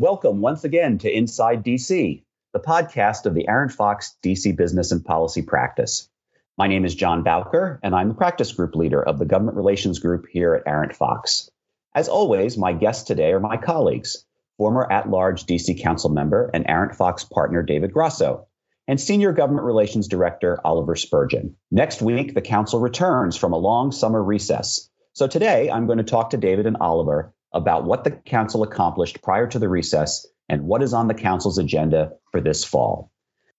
Welcome 0.00 0.40
once 0.40 0.64
again 0.64 0.96
to 1.00 1.14
Inside 1.14 1.62
DC, 1.62 2.22
the 2.54 2.58
podcast 2.58 3.26
of 3.26 3.34
the 3.34 3.48
Arent 3.50 3.70
Fox 3.70 4.16
DC 4.24 4.56
Business 4.56 4.92
and 4.92 5.04
Policy 5.04 5.42
Practice. 5.42 6.08
My 6.56 6.68
name 6.68 6.86
is 6.86 6.94
Jon 6.94 7.22
Bouker, 7.22 7.78
and 7.82 7.94
I'm 7.94 8.08
the 8.08 8.14
practice 8.14 8.50
group 8.50 8.74
leader 8.74 9.02
of 9.02 9.18
the 9.18 9.26
Government 9.26 9.58
Relations 9.58 9.98
Group 9.98 10.24
here 10.32 10.54
at 10.54 10.66
Arent 10.66 10.94
Fox. 10.94 11.50
As 11.94 12.08
always, 12.08 12.56
my 12.56 12.72
guests 12.72 13.04
today 13.04 13.32
are 13.32 13.40
my 13.40 13.58
colleagues, 13.58 14.24
former 14.56 14.90
at 14.90 15.10
large 15.10 15.44
DC 15.44 15.82
Council 15.82 16.08
member 16.08 16.50
and 16.54 16.64
Arent 16.66 16.96
Fox 16.96 17.24
partner 17.24 17.62
David 17.62 17.92
Grosso, 17.92 18.46
and 18.88 18.98
Senior 18.98 19.32
Government 19.32 19.66
Relations 19.66 20.08
Director 20.08 20.58
Oliver 20.64 20.96
Spurgeon. 20.96 21.56
Next 21.70 22.00
week, 22.00 22.32
the 22.32 22.40
Council 22.40 22.80
returns 22.80 23.36
from 23.36 23.52
a 23.52 23.58
long 23.58 23.92
summer 23.92 24.24
recess. 24.24 24.88
So 25.12 25.26
today, 25.26 25.70
I'm 25.70 25.84
going 25.84 25.98
to 25.98 26.04
talk 26.04 26.30
to 26.30 26.38
David 26.38 26.64
and 26.64 26.78
Oliver 26.80 27.34
about 27.52 27.84
what 27.84 28.04
the 28.04 28.10
council 28.10 28.62
accomplished 28.62 29.22
prior 29.22 29.46
to 29.46 29.58
the 29.58 29.68
recess 29.68 30.26
and 30.48 30.62
what 30.62 30.82
is 30.82 30.94
on 30.94 31.08
the 31.08 31.14
council's 31.14 31.58
agenda 31.58 32.12
for 32.32 32.40
this 32.40 32.64
fall. 32.64 33.10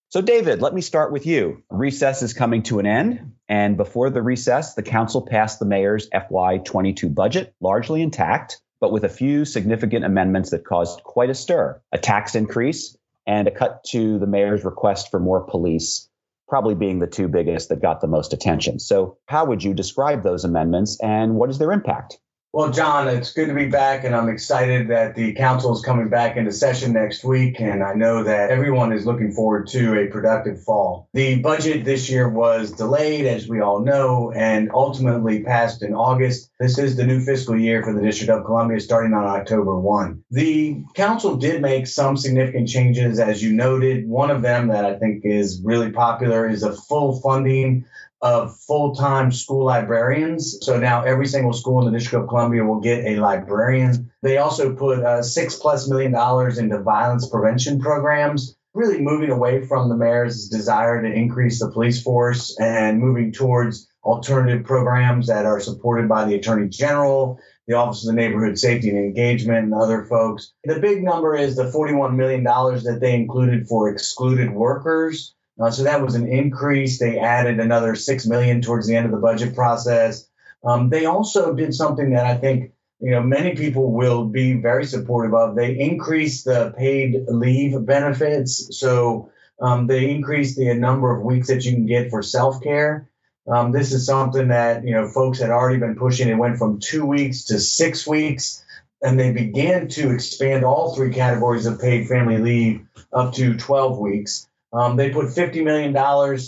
So, 0.09 0.21
David, 0.21 0.61
let 0.61 0.73
me 0.73 0.81
start 0.81 1.13
with 1.13 1.25
you. 1.25 1.63
Recess 1.69 2.21
is 2.21 2.33
coming 2.33 2.63
to 2.63 2.79
an 2.79 2.85
end. 2.85 3.33
And 3.47 3.77
before 3.77 4.09
the 4.09 4.21
recess, 4.21 4.73
the 4.73 4.83
council 4.83 5.25
passed 5.25 5.59
the 5.59 5.65
mayor's 5.65 6.09
FY22 6.09 7.15
budget, 7.15 7.55
largely 7.61 8.01
intact, 8.01 8.59
but 8.81 8.91
with 8.91 9.05
a 9.05 9.09
few 9.09 9.45
significant 9.45 10.03
amendments 10.03 10.49
that 10.49 10.65
caused 10.65 11.01
quite 11.03 11.29
a 11.29 11.33
stir 11.33 11.81
a 11.93 11.97
tax 11.97 12.35
increase 12.35 12.97
and 13.25 13.47
a 13.47 13.51
cut 13.51 13.85
to 13.85 14.19
the 14.19 14.27
mayor's 14.27 14.65
request 14.65 15.11
for 15.11 15.19
more 15.19 15.45
police, 15.45 16.09
probably 16.49 16.75
being 16.75 16.99
the 16.99 17.07
two 17.07 17.29
biggest 17.29 17.69
that 17.69 17.81
got 17.81 18.01
the 18.01 18.07
most 18.07 18.33
attention. 18.33 18.79
So, 18.79 19.17
how 19.27 19.45
would 19.45 19.63
you 19.63 19.73
describe 19.73 20.23
those 20.23 20.43
amendments 20.43 20.99
and 21.01 21.35
what 21.35 21.49
is 21.49 21.57
their 21.57 21.71
impact? 21.71 22.19
Well, 22.53 22.69
John, 22.69 23.07
it's 23.07 23.31
good 23.31 23.47
to 23.47 23.53
be 23.53 23.67
back, 23.67 24.03
and 24.03 24.13
I'm 24.13 24.27
excited 24.27 24.89
that 24.89 25.15
the 25.15 25.31
council 25.35 25.73
is 25.73 25.81
coming 25.81 26.09
back 26.09 26.35
into 26.35 26.51
session 26.51 26.91
next 26.91 27.23
week. 27.23 27.61
And 27.61 27.81
I 27.81 27.93
know 27.93 28.23
that 28.23 28.49
everyone 28.49 28.91
is 28.91 29.05
looking 29.05 29.31
forward 29.31 29.67
to 29.67 29.97
a 29.97 30.07
productive 30.07 30.61
fall. 30.61 31.07
The 31.13 31.39
budget 31.39 31.85
this 31.85 32.09
year 32.09 32.27
was 32.27 32.73
delayed, 32.73 33.25
as 33.25 33.47
we 33.47 33.61
all 33.61 33.79
know, 33.79 34.33
and 34.35 34.69
ultimately 34.73 35.43
passed 35.43 35.81
in 35.81 35.93
August. 35.93 36.51
This 36.59 36.77
is 36.77 36.97
the 36.97 37.05
new 37.05 37.21
fiscal 37.23 37.57
year 37.57 37.83
for 37.83 37.93
the 37.93 38.01
District 38.01 38.29
of 38.29 38.43
Columbia 38.43 38.81
starting 38.81 39.13
on 39.13 39.23
October 39.23 39.79
1. 39.79 40.21
The 40.31 40.83
council 40.93 41.37
did 41.37 41.61
make 41.61 41.87
some 41.87 42.17
significant 42.17 42.67
changes, 42.67 43.21
as 43.21 43.41
you 43.41 43.53
noted. 43.53 44.09
One 44.09 44.29
of 44.29 44.41
them 44.41 44.67
that 44.67 44.83
I 44.83 44.99
think 44.99 45.21
is 45.23 45.61
really 45.63 45.91
popular 45.91 46.49
is 46.49 46.63
a 46.63 46.75
full 46.75 47.21
funding 47.21 47.85
of 48.21 48.55
full 48.67 48.93
time 48.95 49.31
school 49.31 49.65
librarians. 49.65 50.59
So 50.61 50.79
now 50.79 51.03
every 51.03 51.25
single 51.25 51.53
school 51.53 51.79
in 51.79 51.91
the 51.91 51.97
District 51.97 52.23
of 52.23 52.29
Columbia 52.29 52.63
will 52.63 52.79
get 52.79 53.05
a 53.05 53.19
librarian. 53.19 54.11
They 54.21 54.37
also 54.37 54.75
put 54.75 54.99
uh, 54.99 55.23
six 55.23 55.55
plus 55.55 55.89
million 55.89 56.11
dollars 56.11 56.57
into 56.57 56.79
violence 56.81 57.27
prevention 57.27 57.79
programs, 57.79 58.55
really 58.73 59.01
moving 59.01 59.31
away 59.31 59.65
from 59.65 59.89
the 59.89 59.95
mayor's 59.95 60.49
desire 60.49 61.01
to 61.01 61.11
increase 61.11 61.59
the 61.59 61.71
police 61.71 62.03
force 62.03 62.55
and 62.59 62.99
moving 62.99 63.31
towards 63.31 63.87
alternative 64.03 64.65
programs 64.65 65.27
that 65.27 65.45
are 65.45 65.59
supported 65.59 66.07
by 66.07 66.25
the 66.25 66.35
Attorney 66.35 66.69
General, 66.69 67.39
the 67.67 67.75
Office 67.75 68.03
of 68.03 68.15
the 68.15 68.21
Neighborhood 68.21 68.57
Safety 68.57 68.89
and 68.89 68.97
Engagement, 68.97 69.65
and 69.65 69.73
other 69.73 70.05
folks. 70.05 70.53
The 70.63 70.79
big 70.79 71.03
number 71.03 71.35
is 71.35 71.55
the 71.55 71.71
$41 71.71 72.15
million 72.15 72.43
that 72.43 72.99
they 72.99 73.15
included 73.15 73.67
for 73.67 73.89
excluded 73.89 74.51
workers. 74.51 75.35
Uh, 75.61 75.69
so 75.69 75.83
that 75.83 76.01
was 76.01 76.15
an 76.15 76.27
increase. 76.27 76.97
They 76.97 77.19
added 77.19 77.59
another 77.59 77.95
six 77.95 78.25
million 78.25 78.61
towards 78.61 78.87
the 78.87 78.95
end 78.95 79.05
of 79.05 79.11
the 79.11 79.17
budget 79.17 79.53
process. 79.53 80.27
Um, 80.63 80.89
they 80.89 81.05
also 81.05 81.53
did 81.53 81.73
something 81.73 82.11
that 82.11 82.25
I 82.25 82.37
think 82.37 82.71
you 82.99 83.11
know 83.11 83.21
many 83.21 83.55
people 83.55 83.91
will 83.91 84.25
be 84.25 84.53
very 84.53 84.85
supportive 84.85 85.33
of. 85.33 85.55
They 85.55 85.79
increased 85.79 86.45
the 86.45 86.73
paid 86.77 87.25
leave 87.27 87.85
benefits. 87.85 88.79
So 88.79 89.31
um, 89.61 89.87
they 89.87 90.09
increased 90.09 90.57
the 90.57 90.73
number 90.73 91.15
of 91.15 91.23
weeks 91.23 91.47
that 91.47 91.63
you 91.63 91.73
can 91.73 91.85
get 91.85 92.09
for 92.09 92.23
self 92.23 92.61
care. 92.63 93.07
Um, 93.47 93.71
this 93.71 93.91
is 93.91 94.05
something 94.05 94.49
that 94.49 94.83
you 94.83 94.93
know 94.93 95.07
folks 95.07 95.39
had 95.39 95.49
already 95.49 95.79
been 95.79 95.95
pushing. 95.95 96.27
It 96.27 96.35
went 96.35 96.57
from 96.57 96.79
two 96.79 97.05
weeks 97.05 97.45
to 97.45 97.59
six 97.59 98.07
weeks, 98.07 98.63
and 99.01 99.19
they 99.19 99.31
began 99.31 99.87
to 99.89 100.11
expand 100.11 100.63
all 100.63 100.95
three 100.95 101.11
categories 101.11 101.65
of 101.65 101.79
paid 101.79 102.07
family 102.07 102.37
leave 102.37 102.85
up 103.13 103.33
to 103.33 103.57
12 103.57 103.99
weeks. 103.99 104.47
Um, 104.73 104.95
they 104.95 105.09
put 105.09 105.25
$50 105.25 105.63
million 105.63 105.95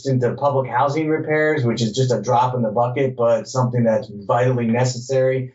into 0.05 0.35
public 0.35 0.71
housing 0.71 1.09
repairs, 1.09 1.65
which 1.65 1.81
is 1.81 1.91
just 1.91 2.11
a 2.11 2.21
drop 2.21 2.55
in 2.55 2.61
the 2.61 2.71
bucket, 2.71 3.15
but 3.17 3.47
something 3.47 3.83
that's 3.83 4.07
vitally 4.09 4.67
necessary. 4.67 5.53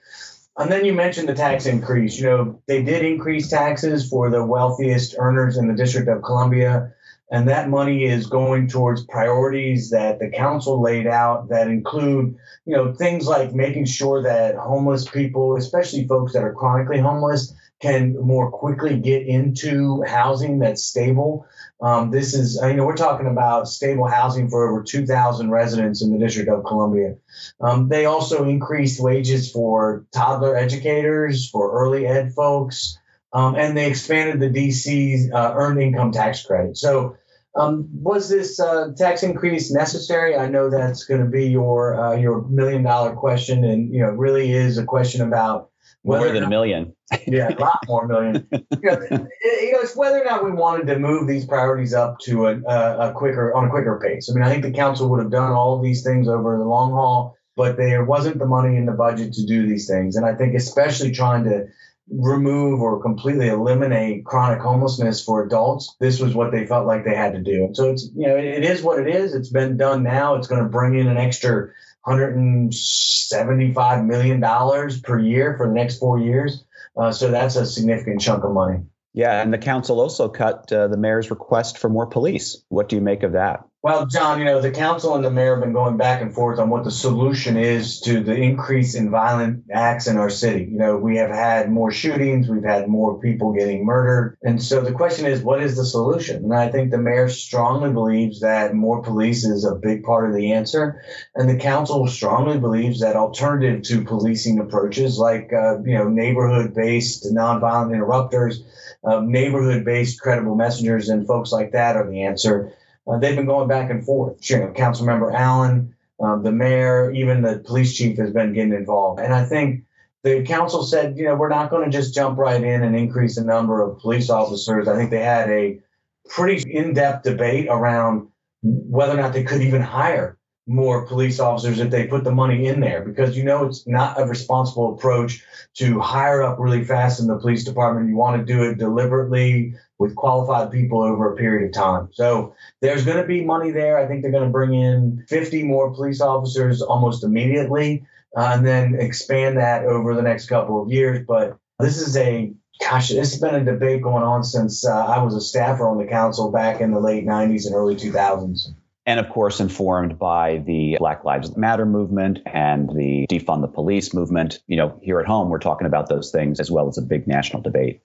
And 0.58 0.70
then 0.70 0.84
you 0.84 0.92
mentioned 0.92 1.28
the 1.28 1.34
tax 1.34 1.66
increase. 1.66 2.18
You 2.18 2.26
know, 2.26 2.62
they 2.66 2.82
did 2.82 3.04
increase 3.04 3.48
taxes 3.48 4.08
for 4.08 4.28
the 4.28 4.44
wealthiest 4.44 5.14
earners 5.18 5.56
in 5.56 5.68
the 5.68 5.74
District 5.74 6.08
of 6.08 6.22
Columbia. 6.22 6.92
And 7.30 7.48
that 7.48 7.68
money 7.68 8.04
is 8.04 8.26
going 8.26 8.68
towards 8.68 9.04
priorities 9.04 9.90
that 9.90 10.18
the 10.18 10.30
council 10.30 10.80
laid 10.80 11.06
out 11.06 11.50
that 11.50 11.68
include, 11.68 12.36
you 12.64 12.74
know, 12.74 12.92
things 12.92 13.26
like 13.26 13.54
making 13.54 13.84
sure 13.84 14.22
that 14.22 14.56
homeless 14.56 15.08
people, 15.08 15.56
especially 15.56 16.06
folks 16.06 16.32
that 16.32 16.42
are 16.42 16.54
chronically 16.54 16.98
homeless, 16.98 17.54
can 17.80 18.16
more 18.20 18.50
quickly 18.50 18.98
get 18.98 19.26
into 19.26 20.02
housing 20.02 20.58
that's 20.58 20.82
stable. 20.82 21.46
Um, 21.80 22.10
this 22.10 22.34
is, 22.34 22.58
you 22.60 22.74
know, 22.74 22.84
we're 22.84 22.96
talking 22.96 23.28
about 23.28 23.68
stable 23.68 24.08
housing 24.08 24.50
for 24.50 24.68
over 24.68 24.82
2,000 24.82 25.50
residents 25.50 26.02
in 26.02 26.12
the 26.12 26.18
District 26.18 26.50
of 26.50 26.64
Columbia. 26.64 27.16
Um, 27.60 27.88
they 27.88 28.06
also 28.06 28.44
increased 28.44 29.00
wages 29.00 29.52
for 29.52 30.06
toddler 30.12 30.56
educators, 30.56 31.48
for 31.48 31.70
early 31.70 32.06
ed 32.06 32.32
folks, 32.34 32.98
um, 33.32 33.54
and 33.54 33.76
they 33.76 33.88
expanded 33.88 34.40
the 34.40 34.50
DC 34.50 35.32
uh, 35.32 35.52
earned 35.54 35.80
income 35.80 36.10
tax 36.10 36.44
credit. 36.44 36.76
So, 36.76 37.16
um, 37.54 37.88
was 37.92 38.28
this 38.28 38.60
uh, 38.60 38.92
tax 38.96 39.22
increase 39.22 39.72
necessary? 39.72 40.36
I 40.36 40.48
know 40.48 40.70
that's 40.70 41.04
going 41.04 41.22
to 41.22 41.26
be 41.26 41.48
your 41.48 41.98
uh, 41.98 42.14
your 42.14 42.42
million 42.42 42.82
dollar 42.82 43.14
question, 43.14 43.64
and 43.64 43.92
you 43.92 44.00
know, 44.00 44.10
really 44.10 44.52
is 44.52 44.78
a 44.78 44.84
question 44.84 45.22
about 45.22 45.70
more 46.04 46.32
than 46.32 46.42
a 46.42 46.48
million. 46.48 46.94
yeah, 47.26 47.48
a 47.48 47.60
lot 47.60 47.78
more 47.86 48.06
million. 48.06 48.46
you, 48.52 48.60
know, 48.82 48.98
it, 49.00 49.62
you 49.62 49.72
know, 49.72 49.80
it's 49.80 49.96
whether 49.96 50.20
or 50.20 50.24
not 50.24 50.44
we 50.44 50.52
wanted 50.52 50.86
to 50.86 50.98
move 50.98 51.26
these 51.26 51.46
priorities 51.46 51.94
up 51.94 52.18
to 52.20 52.46
a, 52.46 52.60
a, 52.62 53.10
a, 53.10 53.12
quicker 53.12 53.54
on 53.54 53.66
a 53.66 53.70
quicker 53.70 54.00
pace. 54.02 54.30
I 54.30 54.34
mean, 54.34 54.44
I 54.44 54.50
think 54.50 54.62
the 54.62 54.72
council 54.72 55.08
would 55.10 55.20
have 55.20 55.30
done 55.30 55.52
all 55.52 55.76
of 55.76 55.82
these 55.82 56.02
things 56.02 56.28
over 56.28 56.56
the 56.56 56.64
long 56.64 56.92
haul, 56.92 57.36
but 57.56 57.76
there 57.76 58.04
wasn't 58.04 58.38
the 58.38 58.46
money 58.46 58.76
in 58.76 58.86
the 58.86 58.92
budget 58.92 59.32
to 59.34 59.46
do 59.46 59.66
these 59.66 59.88
things. 59.88 60.16
And 60.16 60.24
I 60.24 60.34
think 60.34 60.54
especially 60.54 61.10
trying 61.12 61.44
to 61.44 61.66
remove 62.10 62.80
or 62.80 63.02
completely 63.02 63.48
eliminate 63.48 64.24
chronic 64.24 64.60
homelessness 64.60 65.22
for 65.22 65.44
adults, 65.44 65.94
this 66.00 66.20
was 66.20 66.34
what 66.34 66.52
they 66.52 66.66
felt 66.66 66.86
like 66.86 67.04
they 67.04 67.14
had 67.14 67.34
to 67.34 67.40
do. 67.40 67.70
So 67.72 67.90
it's 67.90 68.10
you 68.14 68.26
know 68.26 68.36
it, 68.36 68.44
it 68.44 68.64
is 68.64 68.82
what 68.82 68.98
it 68.98 69.14
is. 69.14 69.34
It's 69.34 69.50
been 69.50 69.76
done 69.76 70.02
now. 70.02 70.36
It's 70.36 70.48
going 70.48 70.62
to 70.62 70.68
bring 70.68 70.98
in 70.98 71.08
an 71.08 71.18
extra 71.18 71.70
175 72.08 74.04
million 74.04 74.40
dollars 74.40 75.00
per 75.00 75.18
year 75.18 75.56
for 75.56 75.68
the 75.68 75.74
next 75.74 75.98
four 75.98 76.18
years. 76.18 76.64
Uh, 76.96 77.12
so 77.12 77.30
that's 77.30 77.56
a 77.56 77.66
significant 77.66 78.20
chunk 78.20 78.44
of 78.44 78.52
money. 78.52 78.80
Yeah, 79.12 79.42
and 79.42 79.52
the 79.52 79.58
council 79.58 80.00
also 80.00 80.28
cut 80.28 80.72
uh, 80.72 80.88
the 80.88 80.96
mayor's 80.96 81.30
request 81.30 81.76
for 81.78 81.88
more 81.88 82.06
police. 82.06 82.62
What 82.68 82.88
do 82.88 82.96
you 82.96 83.02
make 83.02 83.22
of 83.22 83.32
that? 83.32 83.67
Well, 83.80 84.06
John, 84.06 84.40
you 84.40 84.44
know, 84.44 84.60
the 84.60 84.72
council 84.72 85.14
and 85.14 85.24
the 85.24 85.30
mayor 85.30 85.54
have 85.54 85.62
been 85.62 85.72
going 85.72 85.96
back 85.96 86.20
and 86.20 86.34
forth 86.34 86.58
on 86.58 86.68
what 86.68 86.82
the 86.82 86.90
solution 86.90 87.56
is 87.56 88.00
to 88.00 88.24
the 88.24 88.34
increase 88.34 88.96
in 88.96 89.08
violent 89.08 89.66
acts 89.72 90.08
in 90.08 90.16
our 90.16 90.30
city. 90.30 90.64
You 90.64 90.78
know, 90.78 90.96
we 90.96 91.16
have 91.18 91.30
had 91.30 91.70
more 91.70 91.92
shootings, 91.92 92.48
we've 92.48 92.64
had 92.64 92.88
more 92.88 93.20
people 93.20 93.52
getting 93.52 93.86
murdered. 93.86 94.36
And 94.42 94.60
so 94.60 94.80
the 94.80 94.90
question 94.90 95.26
is, 95.26 95.42
what 95.42 95.62
is 95.62 95.76
the 95.76 95.84
solution? 95.84 96.42
And 96.42 96.52
I 96.52 96.72
think 96.72 96.90
the 96.90 96.98
mayor 96.98 97.28
strongly 97.28 97.92
believes 97.92 98.40
that 98.40 98.74
more 98.74 99.00
police 99.00 99.44
is 99.44 99.64
a 99.64 99.76
big 99.76 100.02
part 100.02 100.28
of 100.28 100.34
the 100.34 100.54
answer. 100.54 101.00
And 101.36 101.48
the 101.48 101.56
council 101.56 102.08
strongly 102.08 102.58
believes 102.58 102.98
that 102.98 103.14
alternative 103.14 103.82
to 103.82 104.02
policing 104.02 104.58
approaches 104.58 105.18
like, 105.18 105.52
uh, 105.52 105.80
you 105.84 105.94
know, 105.94 106.08
neighborhood 106.08 106.74
based 106.74 107.32
nonviolent 107.32 107.94
interrupters, 107.94 108.60
uh, 109.04 109.20
neighborhood 109.20 109.84
based 109.84 110.20
credible 110.20 110.56
messengers, 110.56 111.10
and 111.10 111.28
folks 111.28 111.52
like 111.52 111.70
that 111.70 111.94
are 111.94 112.10
the 112.10 112.24
answer. 112.24 112.72
Uh, 113.08 113.18
they've 113.18 113.36
been 113.36 113.46
going 113.46 113.68
back 113.68 113.90
and 113.90 114.04
forth. 114.04 114.48
You 114.50 114.58
know, 114.58 114.72
Council 114.72 115.06
Member 115.06 115.32
Allen, 115.32 115.94
um, 116.20 116.42
the 116.42 116.52
mayor, 116.52 117.10
even 117.10 117.42
the 117.42 117.58
police 117.58 117.96
chief 117.96 118.18
has 118.18 118.32
been 118.32 118.52
getting 118.52 118.72
involved. 118.72 119.20
And 119.20 119.32
I 119.32 119.44
think 119.44 119.84
the 120.22 120.42
council 120.42 120.82
said, 120.82 121.16
you 121.16 121.24
know, 121.24 121.34
we're 121.34 121.48
not 121.48 121.70
going 121.70 121.90
to 121.90 121.96
just 121.96 122.14
jump 122.14 122.38
right 122.38 122.62
in 122.62 122.82
and 122.82 122.96
increase 122.96 123.36
the 123.36 123.44
number 123.44 123.82
of 123.82 123.98
police 123.98 124.30
officers. 124.30 124.88
I 124.88 124.96
think 124.96 125.10
they 125.10 125.22
had 125.22 125.48
a 125.50 125.80
pretty 126.28 126.70
in-depth 126.70 127.24
debate 127.24 127.68
around 127.68 128.28
whether 128.62 129.12
or 129.14 129.16
not 129.16 129.32
they 129.32 129.44
could 129.44 129.62
even 129.62 129.80
hire 129.80 130.37
more 130.68 131.06
police 131.06 131.40
officers 131.40 131.80
if 131.80 131.90
they 131.90 132.06
put 132.06 132.24
the 132.24 132.30
money 132.30 132.66
in 132.66 132.80
there 132.80 133.02
because 133.02 133.36
you 133.36 133.42
know 133.42 133.64
it's 133.64 133.86
not 133.86 134.20
a 134.20 134.26
responsible 134.26 134.94
approach 134.94 135.42
to 135.74 135.98
hire 135.98 136.42
up 136.42 136.58
really 136.58 136.84
fast 136.84 137.20
in 137.20 137.26
the 137.26 137.38
police 137.38 137.64
department. 137.64 138.08
You 138.08 138.16
want 138.16 138.38
to 138.38 138.52
do 138.52 138.62
it 138.64 138.78
deliberately 138.78 139.74
with 139.98 140.14
qualified 140.14 140.70
people 140.70 141.02
over 141.02 141.32
a 141.32 141.36
period 141.36 141.66
of 141.66 141.72
time. 141.72 142.10
So 142.12 142.54
there's 142.80 143.04
going 143.04 143.16
to 143.16 143.26
be 143.26 143.44
money 143.44 143.70
there. 143.70 143.98
I 143.98 144.06
think 144.06 144.22
they're 144.22 144.30
going 144.30 144.44
to 144.44 144.50
bring 144.50 144.74
in 144.74 145.24
50 145.28 145.64
more 145.64 145.92
police 145.92 146.20
officers 146.20 146.82
almost 146.82 147.24
immediately 147.24 148.04
uh, 148.36 148.52
and 148.54 148.66
then 148.66 148.94
expand 148.94 149.56
that 149.56 149.84
over 149.84 150.14
the 150.14 150.22
next 150.22 150.46
couple 150.46 150.82
of 150.82 150.90
years. 150.90 151.24
But 151.26 151.58
this 151.80 152.00
is 152.00 152.16
a 152.16 152.52
gosh, 152.80 153.08
this 153.08 153.32
has 153.32 153.40
been 153.40 153.54
a 153.54 153.64
debate 153.64 154.02
going 154.02 154.22
on 154.22 154.44
since 154.44 154.86
uh, 154.86 155.06
I 155.06 155.22
was 155.22 155.34
a 155.34 155.40
staffer 155.40 155.88
on 155.88 155.98
the 155.98 156.06
council 156.06 156.52
back 156.52 156.80
in 156.80 156.92
the 156.92 157.00
late 157.00 157.26
90s 157.26 157.66
and 157.66 157.74
early 157.74 157.96
2000s. 157.96 158.68
And 159.08 159.18
of 159.18 159.30
course, 159.30 159.58
informed 159.58 160.18
by 160.18 160.58
the 160.66 160.96
Black 160.98 161.24
Lives 161.24 161.56
Matter 161.56 161.86
movement 161.86 162.40
and 162.44 162.90
the 162.90 163.26
defund 163.30 163.62
the 163.62 163.66
police 163.66 164.12
movement. 164.12 164.58
You 164.66 164.76
know, 164.76 165.00
here 165.02 165.18
at 165.18 165.24
home, 165.26 165.48
we're 165.48 165.60
talking 165.60 165.86
about 165.86 166.10
those 166.10 166.30
things 166.30 166.60
as 166.60 166.70
well 166.70 166.88
as 166.88 166.98
a 166.98 167.02
big 167.02 167.26
national 167.26 167.62
debate. 167.62 168.02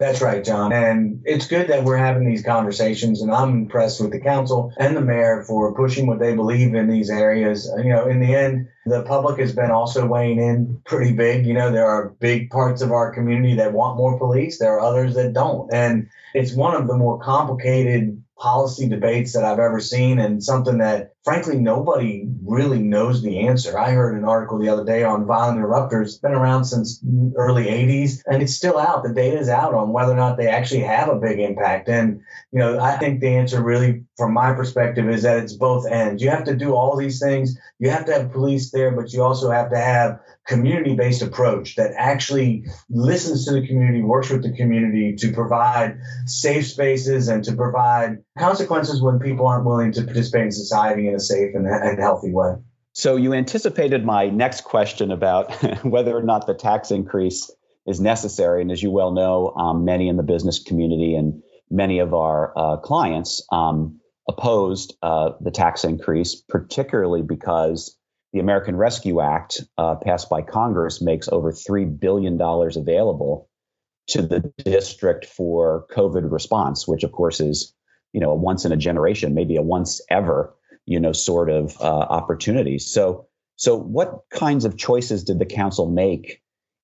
That's 0.00 0.20
right, 0.20 0.44
John. 0.44 0.72
And 0.72 1.22
it's 1.24 1.46
good 1.46 1.68
that 1.68 1.84
we're 1.84 1.98
having 1.98 2.26
these 2.26 2.42
conversations. 2.42 3.22
And 3.22 3.30
I'm 3.30 3.50
impressed 3.50 4.00
with 4.00 4.10
the 4.10 4.18
council 4.18 4.72
and 4.76 4.96
the 4.96 5.00
mayor 5.00 5.44
for 5.46 5.72
pushing 5.72 6.08
what 6.08 6.18
they 6.18 6.34
believe 6.34 6.74
in 6.74 6.90
these 6.90 7.08
areas. 7.08 7.70
You 7.76 7.90
know, 7.90 8.08
in 8.08 8.18
the 8.18 8.34
end, 8.34 8.66
the 8.84 9.04
public 9.04 9.38
has 9.38 9.54
been 9.54 9.70
also 9.70 10.04
weighing 10.04 10.40
in 10.40 10.82
pretty 10.84 11.12
big. 11.12 11.46
You 11.46 11.54
know, 11.54 11.70
there 11.70 11.86
are 11.86 12.08
big 12.18 12.50
parts 12.50 12.82
of 12.82 12.90
our 12.90 13.14
community 13.14 13.54
that 13.54 13.72
want 13.72 13.96
more 13.96 14.18
police, 14.18 14.58
there 14.58 14.72
are 14.72 14.80
others 14.80 15.14
that 15.14 15.32
don't. 15.32 15.72
And 15.72 16.08
it's 16.34 16.52
one 16.52 16.74
of 16.74 16.88
the 16.88 16.96
more 16.96 17.20
complicated 17.20 18.20
policy 18.42 18.88
debates 18.88 19.32
that 19.32 19.44
I've 19.44 19.60
ever 19.60 19.78
seen 19.78 20.18
and 20.18 20.42
something 20.42 20.78
that 20.78 21.14
frankly 21.22 21.56
nobody 21.56 22.26
really 22.44 22.80
knows 22.80 23.22
the 23.22 23.38
answer. 23.46 23.78
I 23.78 23.92
heard 23.92 24.18
an 24.18 24.24
article 24.24 24.58
the 24.58 24.68
other 24.68 24.84
day 24.84 25.04
on 25.04 25.26
violent 25.26 25.58
interrupters, 25.58 26.08
it's 26.08 26.18
been 26.18 26.32
around 26.32 26.64
since 26.64 27.00
early 27.36 27.66
80s 27.66 28.20
and 28.26 28.42
it's 28.42 28.54
still 28.54 28.78
out. 28.78 29.04
The 29.04 29.14
data 29.14 29.38
is 29.38 29.48
out 29.48 29.74
on 29.74 29.92
whether 29.92 30.10
or 30.10 30.16
not 30.16 30.36
they 30.36 30.48
actually 30.48 30.80
have 30.80 31.08
a 31.08 31.20
big 31.20 31.38
impact. 31.38 31.88
And 31.88 32.20
you 32.50 32.58
know, 32.58 32.80
I 32.80 32.96
think 32.96 33.20
the 33.20 33.28
answer 33.28 33.62
really 33.62 34.02
from 34.16 34.34
my 34.34 34.52
perspective 34.52 35.08
is 35.08 35.22
that 35.22 35.38
it's 35.38 35.52
both 35.52 35.86
ends. 35.86 36.20
You 36.20 36.30
have 36.30 36.44
to 36.44 36.56
do 36.56 36.74
all 36.74 36.96
these 36.96 37.20
things. 37.20 37.56
You 37.78 37.90
have 37.90 38.06
to 38.06 38.12
have 38.12 38.32
police 38.32 38.72
there, 38.72 38.90
but 38.90 39.12
you 39.12 39.22
also 39.22 39.52
have 39.52 39.70
to 39.70 39.78
have 39.78 40.18
community 40.46 40.94
based 40.96 41.22
approach 41.22 41.76
that 41.76 41.92
actually 41.96 42.64
listens 42.90 43.44
to 43.46 43.52
the 43.52 43.66
community, 43.66 44.02
works 44.02 44.30
with 44.30 44.42
the 44.42 44.52
community 44.52 45.14
to 45.16 45.32
provide 45.32 45.98
safe 46.26 46.66
spaces 46.66 47.28
and 47.28 47.44
to 47.44 47.54
provide 47.54 48.18
consequences 48.38 49.00
when 49.00 49.18
people 49.18 49.46
aren't 49.46 49.64
willing 49.64 49.92
to 49.92 50.02
participate 50.02 50.42
in 50.42 50.52
society 50.52 51.08
in 51.08 51.14
a 51.14 51.20
safe 51.20 51.54
and, 51.54 51.66
and 51.66 51.98
healthy 52.00 52.32
way. 52.32 52.54
So, 52.94 53.16
you 53.16 53.32
anticipated 53.32 54.04
my 54.04 54.28
next 54.28 54.64
question 54.64 55.12
about 55.12 55.52
whether 55.84 56.16
or 56.16 56.22
not 56.22 56.46
the 56.46 56.54
tax 56.54 56.90
increase 56.90 57.50
is 57.86 58.00
necessary. 58.00 58.62
And 58.62 58.70
as 58.70 58.82
you 58.82 58.90
well 58.90 59.12
know, 59.12 59.54
um, 59.56 59.84
many 59.84 60.08
in 60.08 60.16
the 60.16 60.22
business 60.22 60.62
community 60.62 61.14
and 61.14 61.42
many 61.70 62.00
of 62.00 62.14
our 62.14 62.52
uh, 62.56 62.76
clients 62.76 63.44
um, 63.50 64.00
opposed 64.28 64.94
uh, 65.02 65.30
the 65.40 65.50
tax 65.50 65.84
increase, 65.84 66.34
particularly 66.48 67.22
because 67.22 67.96
the 68.32 68.40
American 68.40 68.76
Rescue 68.76 69.20
Act, 69.20 69.60
uh, 69.76 69.96
passed 69.96 70.30
by 70.30 70.42
Congress, 70.42 71.02
makes 71.02 71.28
over 71.28 71.52
$3 71.52 71.98
billion 72.00 72.40
available 72.40 73.48
to 74.08 74.22
the 74.22 74.52
district 74.64 75.26
for 75.26 75.86
COVID 75.94 76.30
response, 76.30 76.88
which 76.88 77.04
of 77.04 77.12
course 77.12 77.40
is, 77.40 77.74
you 78.12 78.20
know, 78.20 78.30
a 78.30 78.34
once 78.34 78.64
in 78.64 78.72
a 78.72 78.76
generation, 78.76 79.34
maybe 79.34 79.56
a 79.56 79.62
once 79.62 80.00
ever, 80.10 80.54
you 80.86 80.98
know, 80.98 81.12
sort 81.12 81.50
of 81.50 81.78
uh, 81.80 81.84
opportunity. 81.84 82.78
So, 82.78 83.28
so 83.56 83.76
what 83.76 84.22
kinds 84.30 84.64
of 84.64 84.76
choices 84.76 85.24
did 85.24 85.38
the 85.38 85.46
council 85.46 85.88
make 85.88 86.42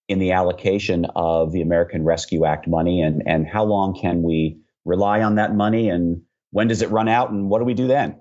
in 0.09 0.19
the 0.19 0.33
allocation 0.33 1.07
of 1.17 1.53
the 1.53 1.63
American 1.63 2.05
Rescue 2.05 2.45
Act 2.45 2.67
money, 2.67 3.03
and 3.03 3.23
and 3.27 3.47
how 3.47 3.65
long 3.65 3.99
can 4.01 4.23
we 4.23 4.61
rely 4.85 5.23
on 5.23 5.35
that 5.35 5.55
money, 5.55 5.89
and 5.91 6.23
when 6.51 6.69
does 6.69 6.83
it 6.83 6.91
run 6.91 7.09
out, 7.09 7.31
and 7.31 7.51
what 7.51 7.59
do 7.59 7.65
we 7.65 7.75
do 7.75 7.87
then? 7.87 8.21